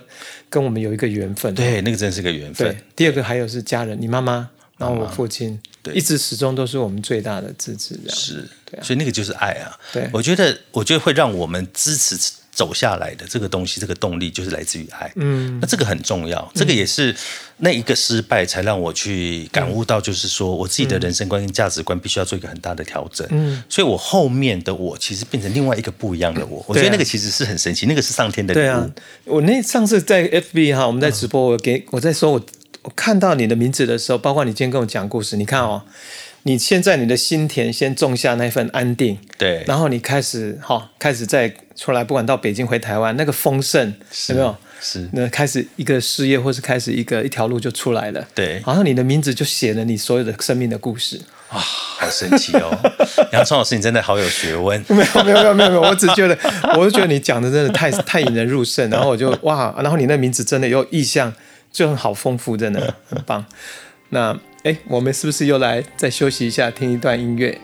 [0.50, 1.54] 跟我们有一个缘分。
[1.56, 7.96] 对，那个真是个缘对分。，第二个还有是家人，你妈妈，然后我父亲，对一直始终都是我们最大的支持。
[7.96, 8.50] 这样是，
[8.82, 9.78] 所以那个就是爱啊。
[9.92, 12.18] 对我觉得，我觉得会让我们支持
[12.54, 15.12] 走下来的这个东西，这个动力就是来自于爱。
[15.16, 17.16] 嗯，那这个很重要，这个也是
[17.58, 23.26] 那一个失败才让我去感悟到，就是说我自己的人生观跟价值观必须要做一个很大的调整。
[23.32, 26.64] 嗯，所以我后面的我其实变成另外一个不一样的我。
[26.68, 28.88] 我觉得那个其实是很神奇，那个是上天的礼对啊
[29.26, 32.46] 物。，我那上次在 FB 哈，我们在直播，我给我在说我
[32.84, 35.84] 我看到你的名字的时候，包括你今天跟我讲故事，你看哦，
[36.44, 43.94] 你现在你的心田先种下那份安定，对，然后你开始哈、开始再出来，不管到北京回台湾，那个丰盛
[44.30, 44.56] 有没有？
[44.84, 48.28] 是那开始一个事业，或是开始一个一条路就出来了。
[48.34, 51.22] 对好像你的名字就写了你所有的生命的故事。
[51.52, 52.76] 哇，好神奇哦！
[53.32, 54.84] 杨聪老师，你真的好有学问。
[54.88, 56.36] 没有没有没有没有没有，我只觉得，
[56.76, 61.32] 我就觉得你讲的真的太太引人入胜，然后我就哇，然后你那名字真的有意象，
[61.72, 63.46] 就很好丰富，真的很棒。
[64.10, 67.60] 那哎，我们是不是又来再休息一下，听一段音乐？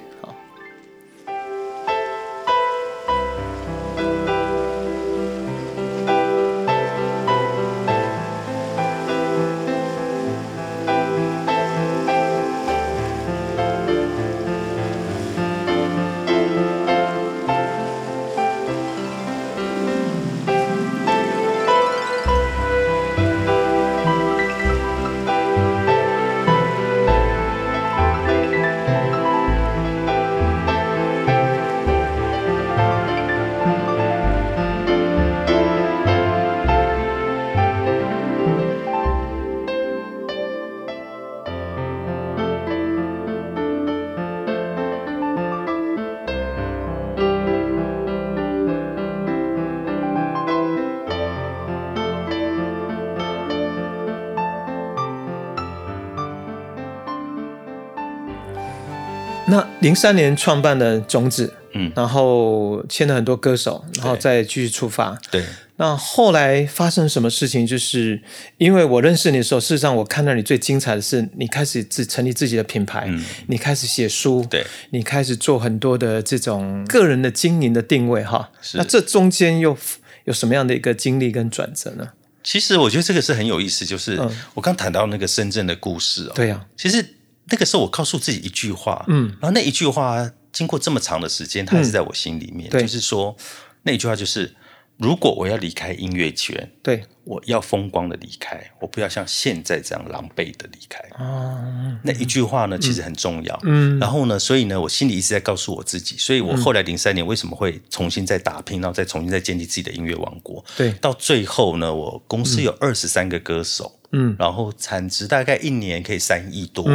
[59.50, 65.18] 那零三年创办的种子，嗯然后签了很多歌手，然后再继续出发。
[65.32, 65.44] 对，
[65.78, 67.66] 那后来发生什么事情？
[67.66, 68.22] 就是
[68.58, 73.10] 因为我认识你的时候，事实上我看到你最精彩的是，你开始自成立自己的品牌，
[73.48, 78.52] 你开始写书，对你开始做很多的这种个人的经营的定位哈。
[78.74, 79.78] 那这中间又
[80.26, 82.10] 有什么样的一个经历跟转折呢？
[82.44, 84.20] 其实我觉得这个是很有意思，就是
[84.54, 86.32] 我刚谈到那个深圳的故事哦。
[86.34, 87.06] 嗯对呀、其实
[87.50, 92.70] 那个时候我告诉自己一句话，嗯，然后那一句话经过这么长的时间，它还是在我心里面。
[92.70, 93.36] 对就是说
[93.84, 94.56] 那一句话就是
[94.98, 101.00] 如果我要离开音乐圈，对，我要风光的离开，我不要像现在这样狼狈的离开。
[101.24, 103.60] 哦，那一句话呢，其实很重要。
[103.64, 110.66] 嗯，然后呢，所以呢，我心里一直在告诉我自己，所以我后来零三年为什么会重新再打拼，然后再重新再建立自己的音乐王国？
[110.76, 113.97] 对，到最后呢，我公司有二十三个歌手。
[114.12, 116.86] 嗯，然后产值大概一年可以三亿多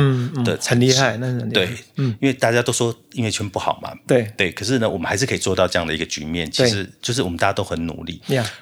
[0.45, 4.33] 的，很厉害，那很对，嗯，因为大家都说音乐圈不好嘛，对。
[4.37, 8.21] 对，可是呢，我们还是可以做到这样的一个局面，其实就是我们大家都很努力。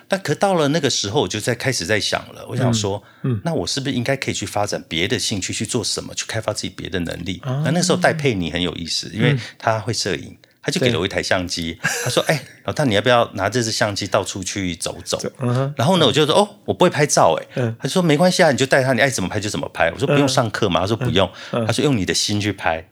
[0.09, 7.41] 那可到了那个时候，我就在开始在想了，我想说，嗯，那我是不是应该可以去发展别的兴趣，去做什么，去开发自己别的能力？
[7.45, 10.37] 那那时候戴佩妮很有意思，因为她会摄影。
[10.62, 15.18] 他就给了我一台相机， 他说：“哎，老大，你要不要拿这支相机到处去走走？”
[15.77, 17.46] 然后呢，我就说：“哦，我不会拍照。”哎，
[17.79, 22.87] 他就说：“没关系啊，你就带他，你爱怎么拍就怎么拍。”我说：“不用上课嘛？”他说：“不用。”他说：“用你的心去拍。”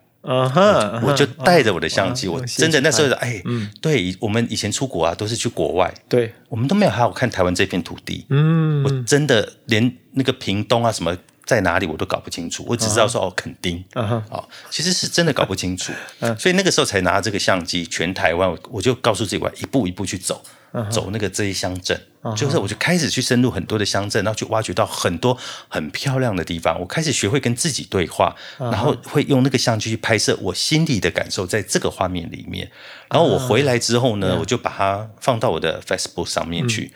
[1.02, 3.40] 我就带着我的相机，我真的那时候哎，
[3.80, 8.26] 对我们以前出国啊，都是去国外，对我们都没有好好看台湾这片土地。
[8.30, 11.16] 嗯，我真的连那个屏东啊什么。
[11.48, 13.82] 在哪里我都搞不清楚，我只知道说哦，肯定，
[14.28, 15.94] 哦，其实是真的搞不清楚，
[16.38, 20.42] 所以那个时候才拿这个相机，全台湾我就告诉自己，我一步一步去走，
[20.90, 21.98] 走那个这一乡镇，
[22.36, 32.70] 就是我就开始去深入很多的乡镇，然后去挖掘到很多很漂亮的地方，我开始学会跟自己对话，然后会用那个相机去拍摄我心里的感受，在这个画面里面，
[33.08, 36.92] 然后我回来之后呢，我就把它放到我的 Facebook 上面去。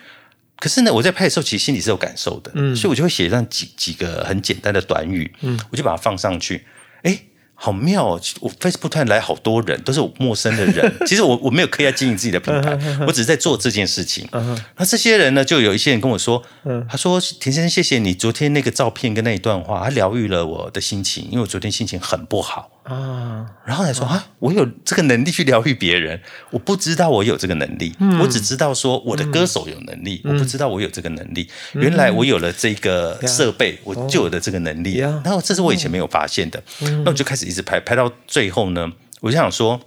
[0.62, 6.64] 可是呢，我在拍的时候，其实心里是有感受的，嗯，所以我就会写上几几个很简单的短语，嗯，我就把它放上去，
[7.02, 7.18] 哎，
[7.56, 8.20] 好妙哦！
[8.40, 10.94] 我 Facebook 突然来好多人，都是陌生的人。
[11.04, 14.28] 其实我我没有刻意经营自己的品牌，我只是在做这件事情。
[14.76, 16.40] 那这些人呢，就有一些人跟我说，
[16.88, 31.48] 他说：“田先生，谢谢你昨天那个照片跟那一段话，他疗愈了我的心情，因为我昨天心情很不好。”啊，然后来说啊，我有这个能力去疗愈别人，我不知道我有这个能力，我只知道说我的歌手有能力，我不知道我有这个能力。
[31.74, 34.96] 原来我有了这个设备，我就有了这个能力。
[34.98, 36.60] 然后这是我以前没有发现的，
[37.04, 38.90] 那我就开始一直拍，拍到最后呢，
[39.20, 39.80] 我就想说，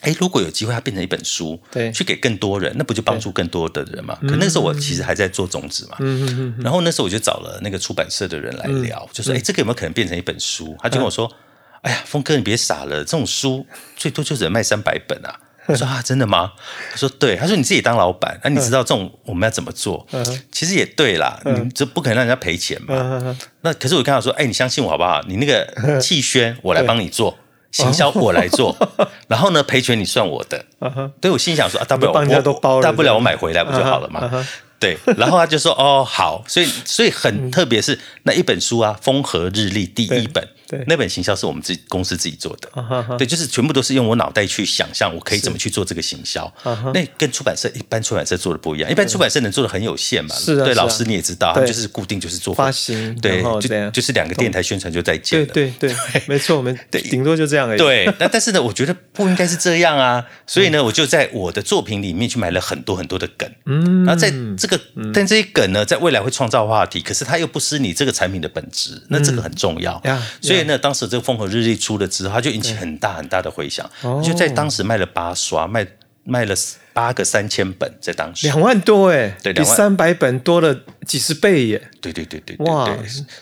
[0.00, 4.18] 哎，如果有机会它变成一本书，对，去给更多人，那不就帮助更多的人嘛？
[4.22, 6.62] 可那时候我其实还在做种子嘛，嗯嗯嗯。
[6.64, 10.74] 然后那时候我就找了那个出版社的人来聊，就说，哎，这个有没有可能变成一本书？
[10.80, 11.30] 他就跟我说。
[11.84, 15.38] 哎呀，峰哥，你别傻了，这种书最多就只能卖三百本啊！
[15.68, 16.52] 我说啊，真的吗？
[16.90, 20.06] 他说对，他说你自己当老板，那你知道这种我们要怎么做？
[20.50, 23.36] 其实也对啦，你这不可能让人家赔钱嘛。
[23.60, 25.20] 那可是我跟他说，哎，你相信我好不好？
[25.28, 27.36] 你那个气宣我来帮你做，
[27.70, 28.74] 行销我来做，
[29.28, 30.64] 然后呢赔钱你算我的。
[31.20, 34.46] 对我心想说啊，大不了我大不了我买回来不就好了嘛？
[34.80, 40.46] 对，然后他就说哦好，所以所以很特别是那一本书啊，《风和日丽》第一本。
[40.86, 42.68] 那本行销是我们自己公司自己做的，
[43.18, 46.52] 对，就是全部都是用我脑袋去想象，我可以怎么去做这个行销。
[46.92, 50.34] 那跟出版社一般出版社做的不一样，一般出版社能做的很有限嘛。
[50.34, 55.46] 是对，老师你也知道，就是固定就是做发行，对，就就是两个电台宣传就再见了。
[55.46, 57.00] 对对对，没错，我们对。
[57.02, 57.78] 顶多就这样而已。
[57.78, 64.80] 对，那但是呢，我觉得不应该是这样啊， 所以呢，我就在我的作品里面去买了很多很多的梗，嗯，然后在这个，
[65.12, 70.02] 但这些梗呢，在未来会创造话题，可是它又不失你这个产品的本质，那这个很重要。
[70.40, 73.90] 所以呢，当时这个风和日丽出了之后，它就引起很大很大的回响，
[74.22, 75.84] 就在当时卖了八刷，卖
[76.22, 76.54] 卖了
[76.94, 80.74] 八个三千本，在当时两万多哎，对，比三百本多了
[81.06, 81.90] 几十倍耶。
[82.00, 82.86] 对对对对，哇！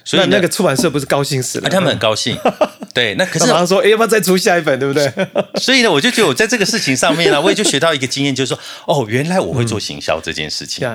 [0.05, 1.69] 所以那个出版社不是高兴死了？
[1.69, 2.37] 他们很高兴。
[2.95, 4.79] 对，那可是马上说，哎，要不要再出下一本？
[4.79, 5.13] 对不对？
[5.61, 10.89] 所以呢，我就觉得我在这个事情上面呢，我也就学到一个经验，就是说，哦，原来我会做行销这件事情。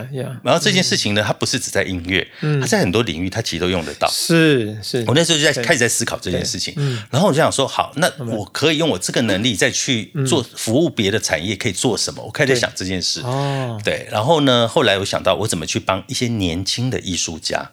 [0.44, 2.26] 然后这件事情呢，它不是只在音乐，
[2.62, 4.10] 它在很多领域，它其实都用得到。
[4.10, 6.74] 是是，我那时候就在开始在思考这件事情。
[7.12, 12.24] 然后我就想说，好，那我可以用我这个能力再去做服务别的产业，可以做什么？
[12.24, 13.22] 我开始在想这件事。
[13.22, 14.08] 哦，对。
[14.12, 17.72] 然后呢，后来我想到，我怎么去帮一些年轻的艺术家。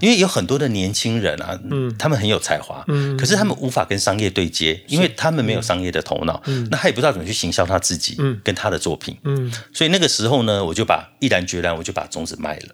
[0.00, 12.68] 因为有很多的年轻人啊，嗯，他们很有才华，嗯，可是他们无法跟商业对接，因为他们没有商业的头脑，嗯，那他也不知道怎么去行销他自己，嗯，跟他的作品，嗯，所以那个时候呢，我就把毅然决然，我就把种子卖了，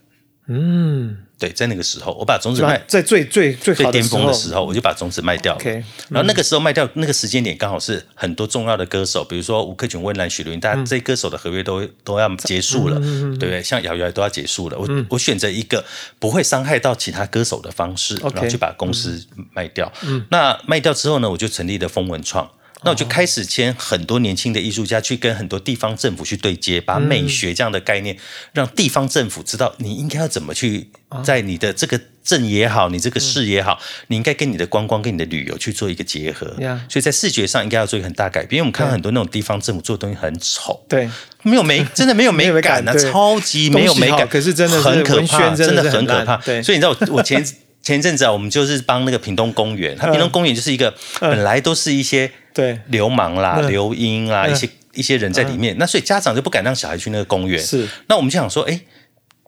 [0.49, 1.19] 嗯。
[1.39, 5.61] 对，在那个时候，我把种子卖在最最最最巅峰的时候，我就把种子卖掉了。
[6.09, 13.63] 然后那个时候卖掉，那个时间点刚好是很多重要的歌手，比如说吴克群、温岚、许茹芸，大家这些歌手的合约都都要结束了，对不对？
[13.63, 14.77] 像瑶瑶都要结束了。
[14.77, 15.85] 我我选择一个
[16.19, 19.93] 不会伤害到其他歌手的方式，然后去把公司卖掉。
[20.31, 22.51] 那卖掉之后呢，我就成立了风文创。
[22.83, 28.17] 那我就开始签很多年轻的艺术家，去跟很多地方政府去对接，把美学这样的概念，
[28.53, 30.89] 让地方政府知道你应该要怎么去
[31.25, 36.47] 在你的这个镇也好，你这个市也好，你应该跟你的观光跟你的旅游去做一个结合。
[36.89, 40.85] 所以在视觉上应该要做一个很大改变，因为我们看到很多那种地方政府做的东西很丑。
[40.89, 41.09] 对。
[41.43, 44.27] 没有美，真的没有美 感啊，超级没有美感。
[44.29, 46.37] 可是真的很可怕，真的很可怕。
[46.39, 47.43] 对，所以你知道，我前
[47.81, 52.81] 前一阵子啊，我们就是帮那个屏东公园，它屏东公园就是一个本来都是一些对。
[52.89, 57.63] 流氓啦、流英啦一些一些人在里面，那所以家长就不敢让小孩去那个公园。
[57.63, 58.81] 是，那我们就想说，哎。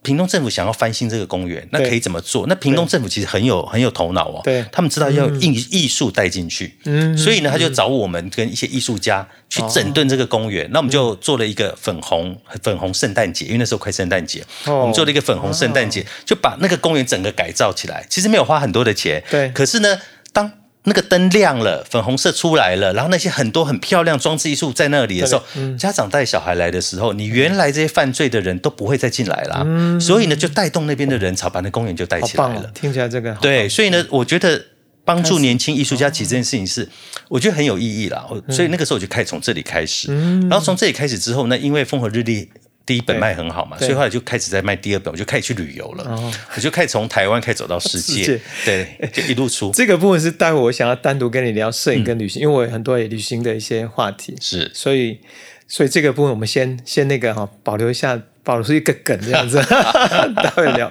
[0.02, 2.46] 屏东政府想要翻新这个公园，那可以怎么做？
[2.46, 10.66] 那屏东政府其实很有很有头脑哦，对，他们知道要艺艺术带进去，嗯，所以呢，他就找我们跟一些艺术家去整顿这个公园。
[10.72, 18.06] 那我们就做了一个粉红粉红圣诞节，因为那时候快圣诞节，我们做了一个粉红圣诞节，就把那个公园整个改造起来。
[18.08, 20.00] 其实没有花很多的钱，对，可是呢，
[20.32, 20.50] 当
[20.84, 25.42] 那个灯亮了，粉红色出来了，然后那些很多很漂亮装置艺术在那里的时候，
[25.78, 32.70] 家长带小孩来的时候，你原来这些犯罪的人都不会再进来了，所以呢，就带动那边的人潮，把那公园就带起来了。
[32.74, 34.64] 听起来这个对，所以呢，我觉得
[35.04, 36.88] 帮助年轻艺术家其实这件事情是，
[37.28, 38.26] 我觉得很有意义啦。
[38.48, 40.10] 所以那个时候我就开始从这里开始，
[40.48, 42.48] 然后从这里开始之后呢，因为风和日丽。
[42.90, 46.32] 第一本卖很好嘛，所以后来就开始在卖第二本，我就开始去旅游了。
[46.56, 49.70] 我就开始从台湾开始走到世界，对，就一路出。
[49.76, 54.34] 这个部分是待会我想要单独跟你聊摄影跟旅行，因为我有很多旅行的一些话题。
[54.40, 55.20] 是，所以，
[55.68, 58.20] 所以这个部分我们先先那个哈，保留一下。
[58.42, 59.56] 保持一个梗这样子，
[60.36, 60.90] 待会聊。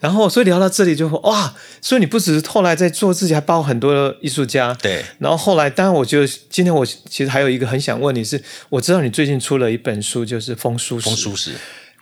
[0.00, 4.72] 然后，所以聊到这里就哇，所以你不只是后来在做自己，还包很多艺术家。
[4.80, 5.04] 对。
[5.18, 11.06] 然后后来，当然，我觉得今天我其实还有一个很想问你是，我知道你最近出了一本书，就是《风书史》。
[11.10, 11.52] 风书史。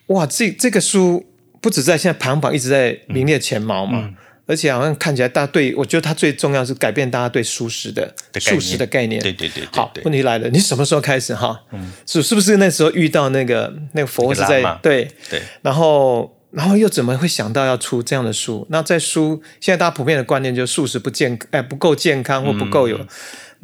[0.06, 1.26] 哇，这这个书
[1.60, 4.10] 不止在现在排行榜一直在名列前茅嘛。
[4.46, 9.20] 而且好像看起来，大家对我觉得它最重要是改变大家对素食的素食的概念。
[9.20, 9.64] 对对对。
[9.72, 11.60] 好，问题来了，你什么时候开始哈？
[11.72, 18.66] 嗯，是是不是那时候遇到那个那个佛是在对对，然后然后又怎么会想到要出这样的书？
[18.70, 22.98] 那在书现在大家普遍的观念就是素食不健哎不够健康或不够有。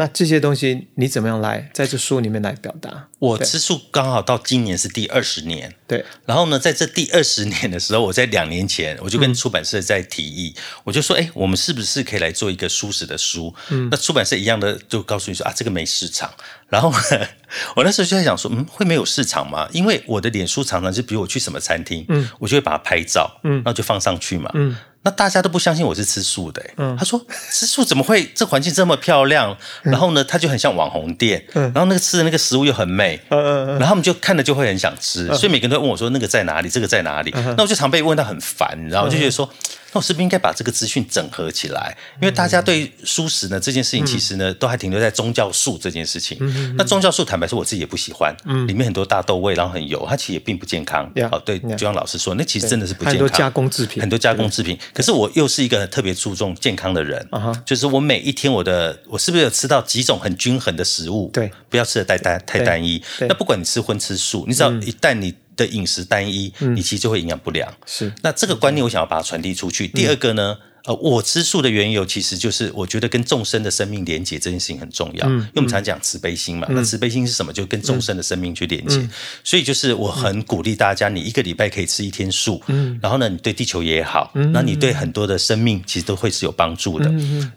[0.03, 3.07] 那这些东西你怎么样来在这书里面来表达？
[3.20, 6.05] 我吃素刚好到今年是第二十年，对。
[6.26, 13.55] 然后呢，在这第二十年的时候，我在两年前我就跟出版社在提议，我就说，哎，我们是不是可以来做一个素食的书？
[13.68, 13.88] 嗯。
[13.92, 16.28] 那出版社一样的就告诉你说啊，这个没市场。
[16.68, 16.92] 然后
[17.76, 19.68] 我那时候就在想说，嗯，会没有市场吗？
[19.72, 24.76] 因为我的脸书常常就比如我去什么餐厅，嗯，我就会把它拍照，嗯，然后就放上去嘛，嗯。
[25.05, 26.62] 那大家都不相信我是吃素的，
[26.96, 28.24] 他说吃素怎么会？
[28.34, 37.32] 这环境这么漂亮，然后呢，它就很像网红店，然后那个吃的那个食物又很美，然后他们就看了就会很想吃，所以每个人都问我说那个在哪里，这个在哪里？
[37.57, 39.48] 那我就常被问到很烦，然后就觉得说。
[39.93, 41.97] 那我是不是应该把这个资讯整合起来？
[42.20, 46.38] 因为大家对素食呢这件事情，其实呢都还停留在宗教素这件事情。
[46.76, 48.34] 那宗教素坦白说，我自己也不喜欢，
[48.66, 51.05] 里面很多大豆味，然后很油，它其实也并不健康。
[51.30, 53.12] 哦，对，就像老师说，那其实真的是不健康。
[53.12, 54.78] 很多加工制品，很多加工制品。
[54.95, 57.28] 可是我又是一个特别注重健康的人，
[57.66, 61.30] 就是我每一天我的我是不是有吃到几种很均衡的食物？
[61.32, 63.03] 对，不要吃的太单太单一。
[63.20, 65.34] 那不管你吃荤吃素，你只要一旦你。
[65.62, 67.72] 的饮食单一，你其实就会营养不良。
[67.86, 69.86] 是，那这个观念我想要把它传递出去。
[69.86, 75.26] 第二个呢，呃，我吃素的缘由其实就是我觉得跟众生的生命连接这件事情很重要。
[75.28, 77.52] 嗯因为我们常讲慈悲心嘛，那慈悲心是什么？
[77.52, 79.08] 就跟众生的生命去连接。
[79.44, 82.60] 所以就是我很鼓励大家，你一个礼拜可以吃一天素，
[83.00, 87.08] 然后呢，你对地球也好，那你对很多的生命其实都会是有帮助的。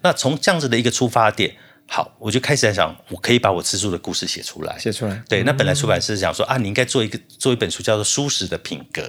[0.03, 1.56] 那从这样子的一个出发点。
[1.88, 4.78] 好，我就开始在想，我可以把我吃素的故事写出来。
[4.80, 5.24] 写出来。
[5.30, 9.02] 对，那本来出版社想说啊，你应该做一个做一本书，叫做《素食的品格》。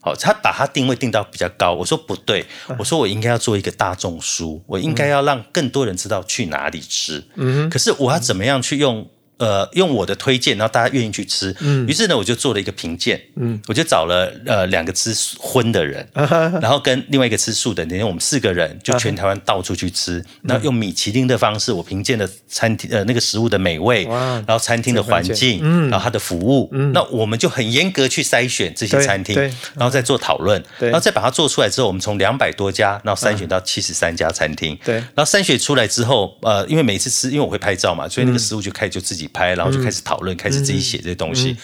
[0.00, 1.72] 好，他把它定位定到比较高。
[1.72, 2.46] 我说不对，
[2.78, 7.24] 我说我应该要做一个大众书，我应该要让更多人知道去哪里吃。
[7.34, 9.08] 嗯，可是我要怎么样去用？
[9.38, 11.54] 呃，用我的推荐，然后大家愿意去吃。
[11.60, 13.20] 嗯，于是呢，我就做了一个评鉴。
[13.36, 16.06] 嗯，我就找了呃两个吃荤的人，
[16.60, 20.24] 然后跟另外一个吃素的，等于我们四个人就全台湾到处去吃。
[20.42, 26.68] 那用米其林的方式，我评鉴了餐厅呃那个食物的美味，然后餐厅的环境，然后它的服务。
[26.72, 29.36] 嗯那我们就很严格去筛选这些餐厅，
[29.74, 34.76] 然后再做讨论，然后再把它做出来之后，我们从两百多家，然后筛选到七十三家餐厅。
[34.84, 39.27] 对，然后筛选出来之后，呃，因为每次吃，因为我会拍照嘛，所以那个食物就开始就自己。
[39.32, 41.56] 拍，然后就开始讨论，开始自己写这些东西。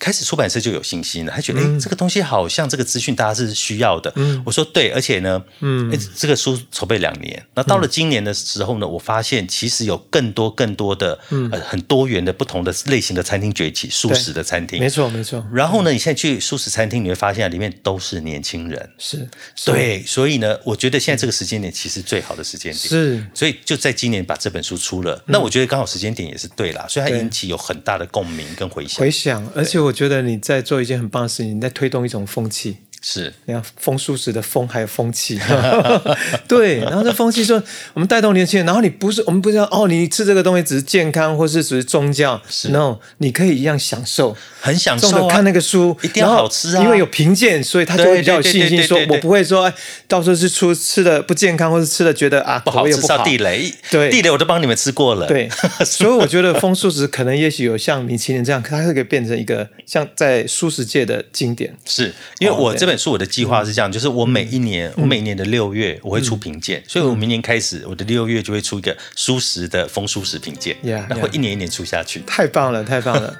[0.00, 4.12] 开始出版社就有信心了，他觉得哎，这个东西好像这个资讯大家是需要的。
[4.46, 11.18] 我说对，而且呢，嗯，这个书筹备两年，那到了今年的时候呢，我发现其实有更多更多的
[11.52, 15.46] 呃很多元的不同的类型的餐厅崛起，素食的餐厅，没错没错。
[15.52, 19.28] 然后呢，你现在去素食餐厅，你会发现里面都是年轻人，是
[19.66, 22.88] 对，所以呢，我觉得现在这个时间点其实最好的时间点。
[22.88, 30.62] 是，所以就在今年把这本书出了，那我觉得刚好时间点也是对啦，所以它引起有很大的共鸣跟回响，回响，而且我我觉得你在。
[30.70, 32.76] 做一件很棒的事情，你在推动一种风气。
[33.00, 33.32] 是。
[33.46, 35.38] 你看风舒适的风还有风气，
[36.48, 37.62] 对，然后这风气说
[37.94, 42.40] 我们带动年轻人，然后你不是我们不知道哦，你吃这个东西只是健康或是只是宗教
[42.70, 49.74] ，no，你可以一样享受，很享受、啊、看那个书，一定要好吃啊因为有评鉴，所以他就会比较有信心，说我不会说哎，
[50.06, 54.10] 到时候是出吃的不健康，或是吃的觉得啊不好吃到口味又不好，地雷，对。
[54.10, 55.26] 地雷我都帮你们吃过了。
[55.26, 55.48] 对，
[55.84, 61.74] 所以我觉得风素食可能也许有像米其林这样，它可以变成一个像在素食界的经典。
[61.84, 70.76] 是因为我这本书我的计划是这样，就是我每一年，我每一年的六月我会出评鉴，所以我明年开始我的六月就会出一个舒适的风舒适评鉴
[71.08, 72.20] 那会一年一年出下去。
[72.26, 73.32] 太棒了，太棒了，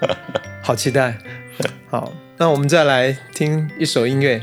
[0.62, 1.18] 好期待。
[1.90, 4.40] 好，那我们再来听一首音乐。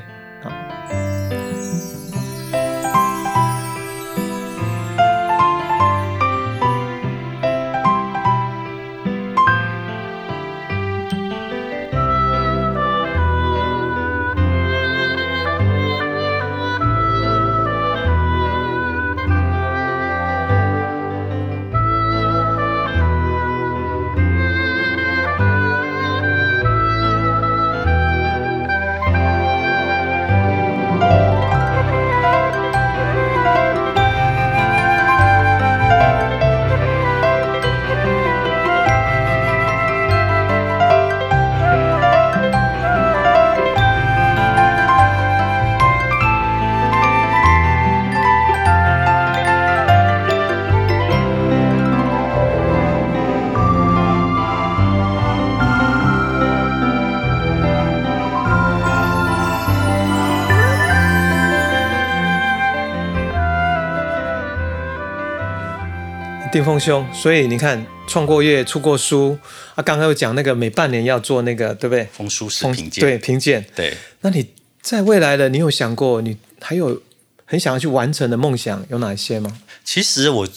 [66.67, 69.39] 好，定峰兄，所以你看，创过业、出过书
[69.75, 72.05] 啊，刚刚又讲那个每半年要做那个，对不对？
[72.11, 73.65] 风舒适风评鉴，对评鉴。
[73.73, 74.49] 对那你
[74.81, 77.01] 在未来的，你有想过，你还有
[77.45, 79.57] 很想要去完成的梦想有哪些吗？
[79.85, 80.47] 其实我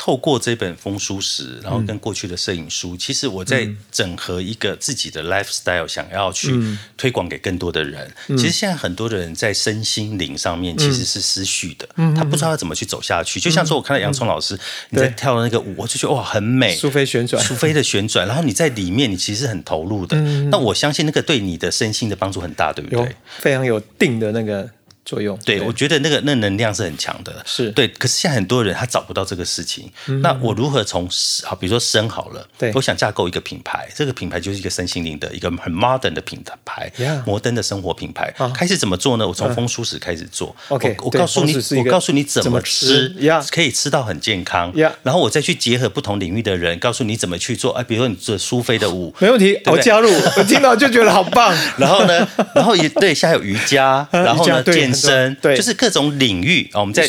[0.00, 6.58] 透过这本风书史，然后跟过去的摄影书，其实我在整合一个自己的 lifestyle，想要去
[6.96, 8.10] 推广给更多的人。
[8.28, 11.86] 其实现在很多的人在身心灵上面其实是失序的，
[12.16, 13.38] 他不知道要怎么去走下去。
[13.38, 20.18] 就像说我看到洋葱老师你在跳的那个舞，我就觉得哇很美，苏菲旋转，苏菲的旋转，然后你在里面，你其实很投入的。
[20.50, 23.14] 那我相信那个对你的身心的帮助很大，对不有对？
[23.38, 24.66] 非常有定的那个
[25.10, 25.36] 作用。
[25.44, 27.88] 对，我觉得那个那能量是很强的，是对。
[27.88, 29.90] 可是现在很多人他找不到这个事情，
[30.22, 31.08] 那我如何从
[31.44, 36.92] 好，比如说生好了，对我想架构一个品牌，这个品牌就是一个身心灵的一个很 modern 的品牌
[37.26, 38.32] 摩登的生活品牌。
[38.54, 39.26] 开始怎么做呢？
[39.26, 40.54] 我从风舒史开始做。
[40.68, 43.12] OK，我告诉你我告诉你怎怎么么吃
[43.50, 47.72] 可以吃到很健康然后我再去结合不同领域的人，告诉你怎么去做。
[47.72, 51.52] 哎，比如说你做苏菲的舞， 没问题，对我加入，我听到就觉得好棒。
[51.78, 55.56] 然后呢，然后也对，现在有 瑜伽，然后呢健身很，多对。
[55.56, 57.08] 就是各种领域啊，我们在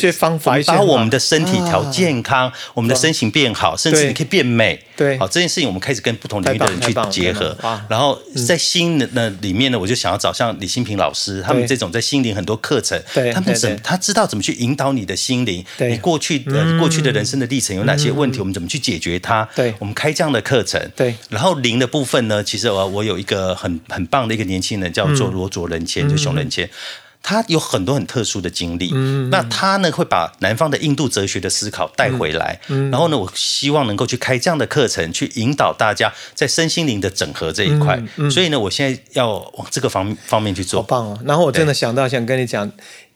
[0.66, 4.82] 把我们的身体调健康，我们的身形变好，甚至你可以变美。
[4.96, 5.18] 对。
[5.18, 7.56] 好这件事情我们开始跟不同领域的人去结合。
[7.88, 15.90] 然后在心的那里面呢，我就想要找像李新平老师他们这种在心灵很多课程对，他们怎他知道怎么去引导你的心灵，对。
[15.90, 19.46] 你过去呃过去的人生的历程有哪些问题，我们怎么去解决它？
[19.54, 19.74] 对。
[19.78, 20.80] 我们开这样的课程。
[20.96, 21.14] 对。
[21.28, 26.68] 然后灵的部分呢，其实我我有一个很很棒的一个年轻人，叫做罗卓人谦，就熊仁谦。
[27.22, 28.92] 他有很多很特殊的经历，
[29.30, 38.02] 那他呢会把南方的印度哲学的思考带回来，然后呢，我希望能够去开这样的课程，去引导大家在身心灵的整合这一块。
[38.28, 40.86] 所以呢，我现在要往这个方方面去做好。
[40.88, 41.18] 棒哦！
[41.24, 42.70] 然后我真的想到，想跟你讲，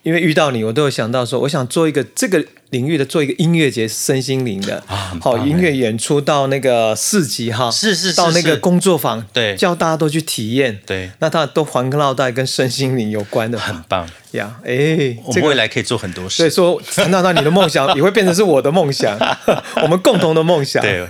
[0.05, 9.55] 因为遇到你，我都有想到说，我想做一个这个领域的，做一个音乐节，身心灵的，啊好棒音乐演出到那个市集哈，是是是到那个工作坊，对。
[9.57, 11.11] 叫大家都去体验，对。
[11.21, 16.37] 那它都环绕在跟身心灵有关的，很棒，呀，哎，我这个们未来可以做很多事。
[16.37, 19.17] 所以说谈到到你的梦想， 也会变成是我的梦想，
[19.83, 21.07] 我们共同的梦想，对，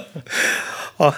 [0.96, 1.14] 哦，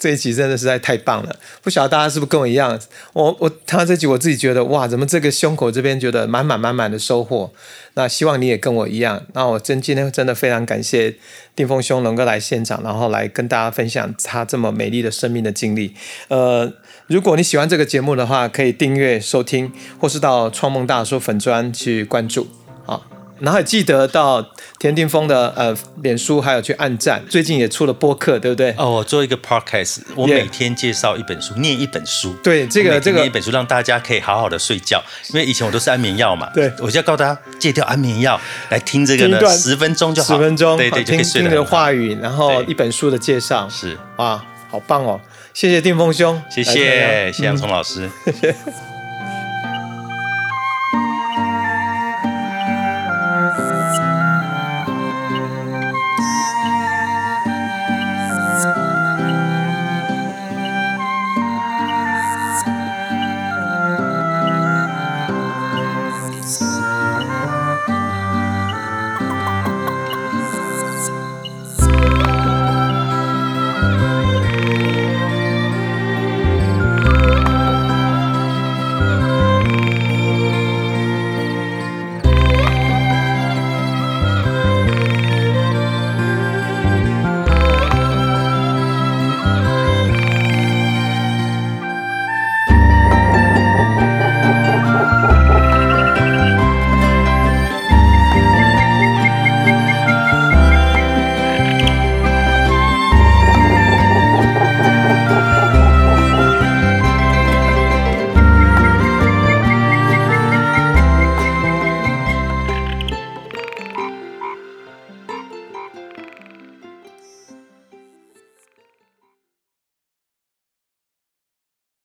[0.00, 1.36] 这一集真的实在太棒了！
[1.62, 2.80] 不晓得大家是不是跟我一样？
[3.12, 7.52] 我我听到这集，我自己觉得哇，怎么这个胸口这边觉得满满满满的收获？
[7.94, 9.22] 那希望你也跟我一样。
[9.34, 11.16] 那我真今天真的非常感谢
[11.54, 15.94] 定峰兄能够来现场，然后来跟大家分享他这么美丽的生命的经历。
[16.28, 16.72] 呃，
[17.06, 19.70] 如果你喜欢这个节目的话，可以订阅收听，
[20.00, 22.48] 或是到创梦大叔粉专去关注
[22.86, 23.19] 啊。
[23.40, 24.44] 然后也记得到
[24.78, 27.22] 田定峰的呃脸书，还有去按赞。
[27.28, 28.74] 最近也出了播客，对不对？
[28.76, 32.34] 哦，我做一个 podcast，我每天介绍一本书，念一本书。
[32.42, 35.02] 对这个这个念一本书，让大家可以好好的睡觉。
[35.32, 41.64] 因为以前我都是安眠药嘛，对我就要告诉大家戒掉安眠药，来听这个呢十分钟就好，十分钟，对对，好听就可以听你的。
[41.70, 45.20] 话语，然后一本书的介绍，是，哇，好棒哦！
[45.54, 48.10] 谢谢定峰兄，谢谢谢谢洋葱老师。
[48.24, 48.54] 谢谢。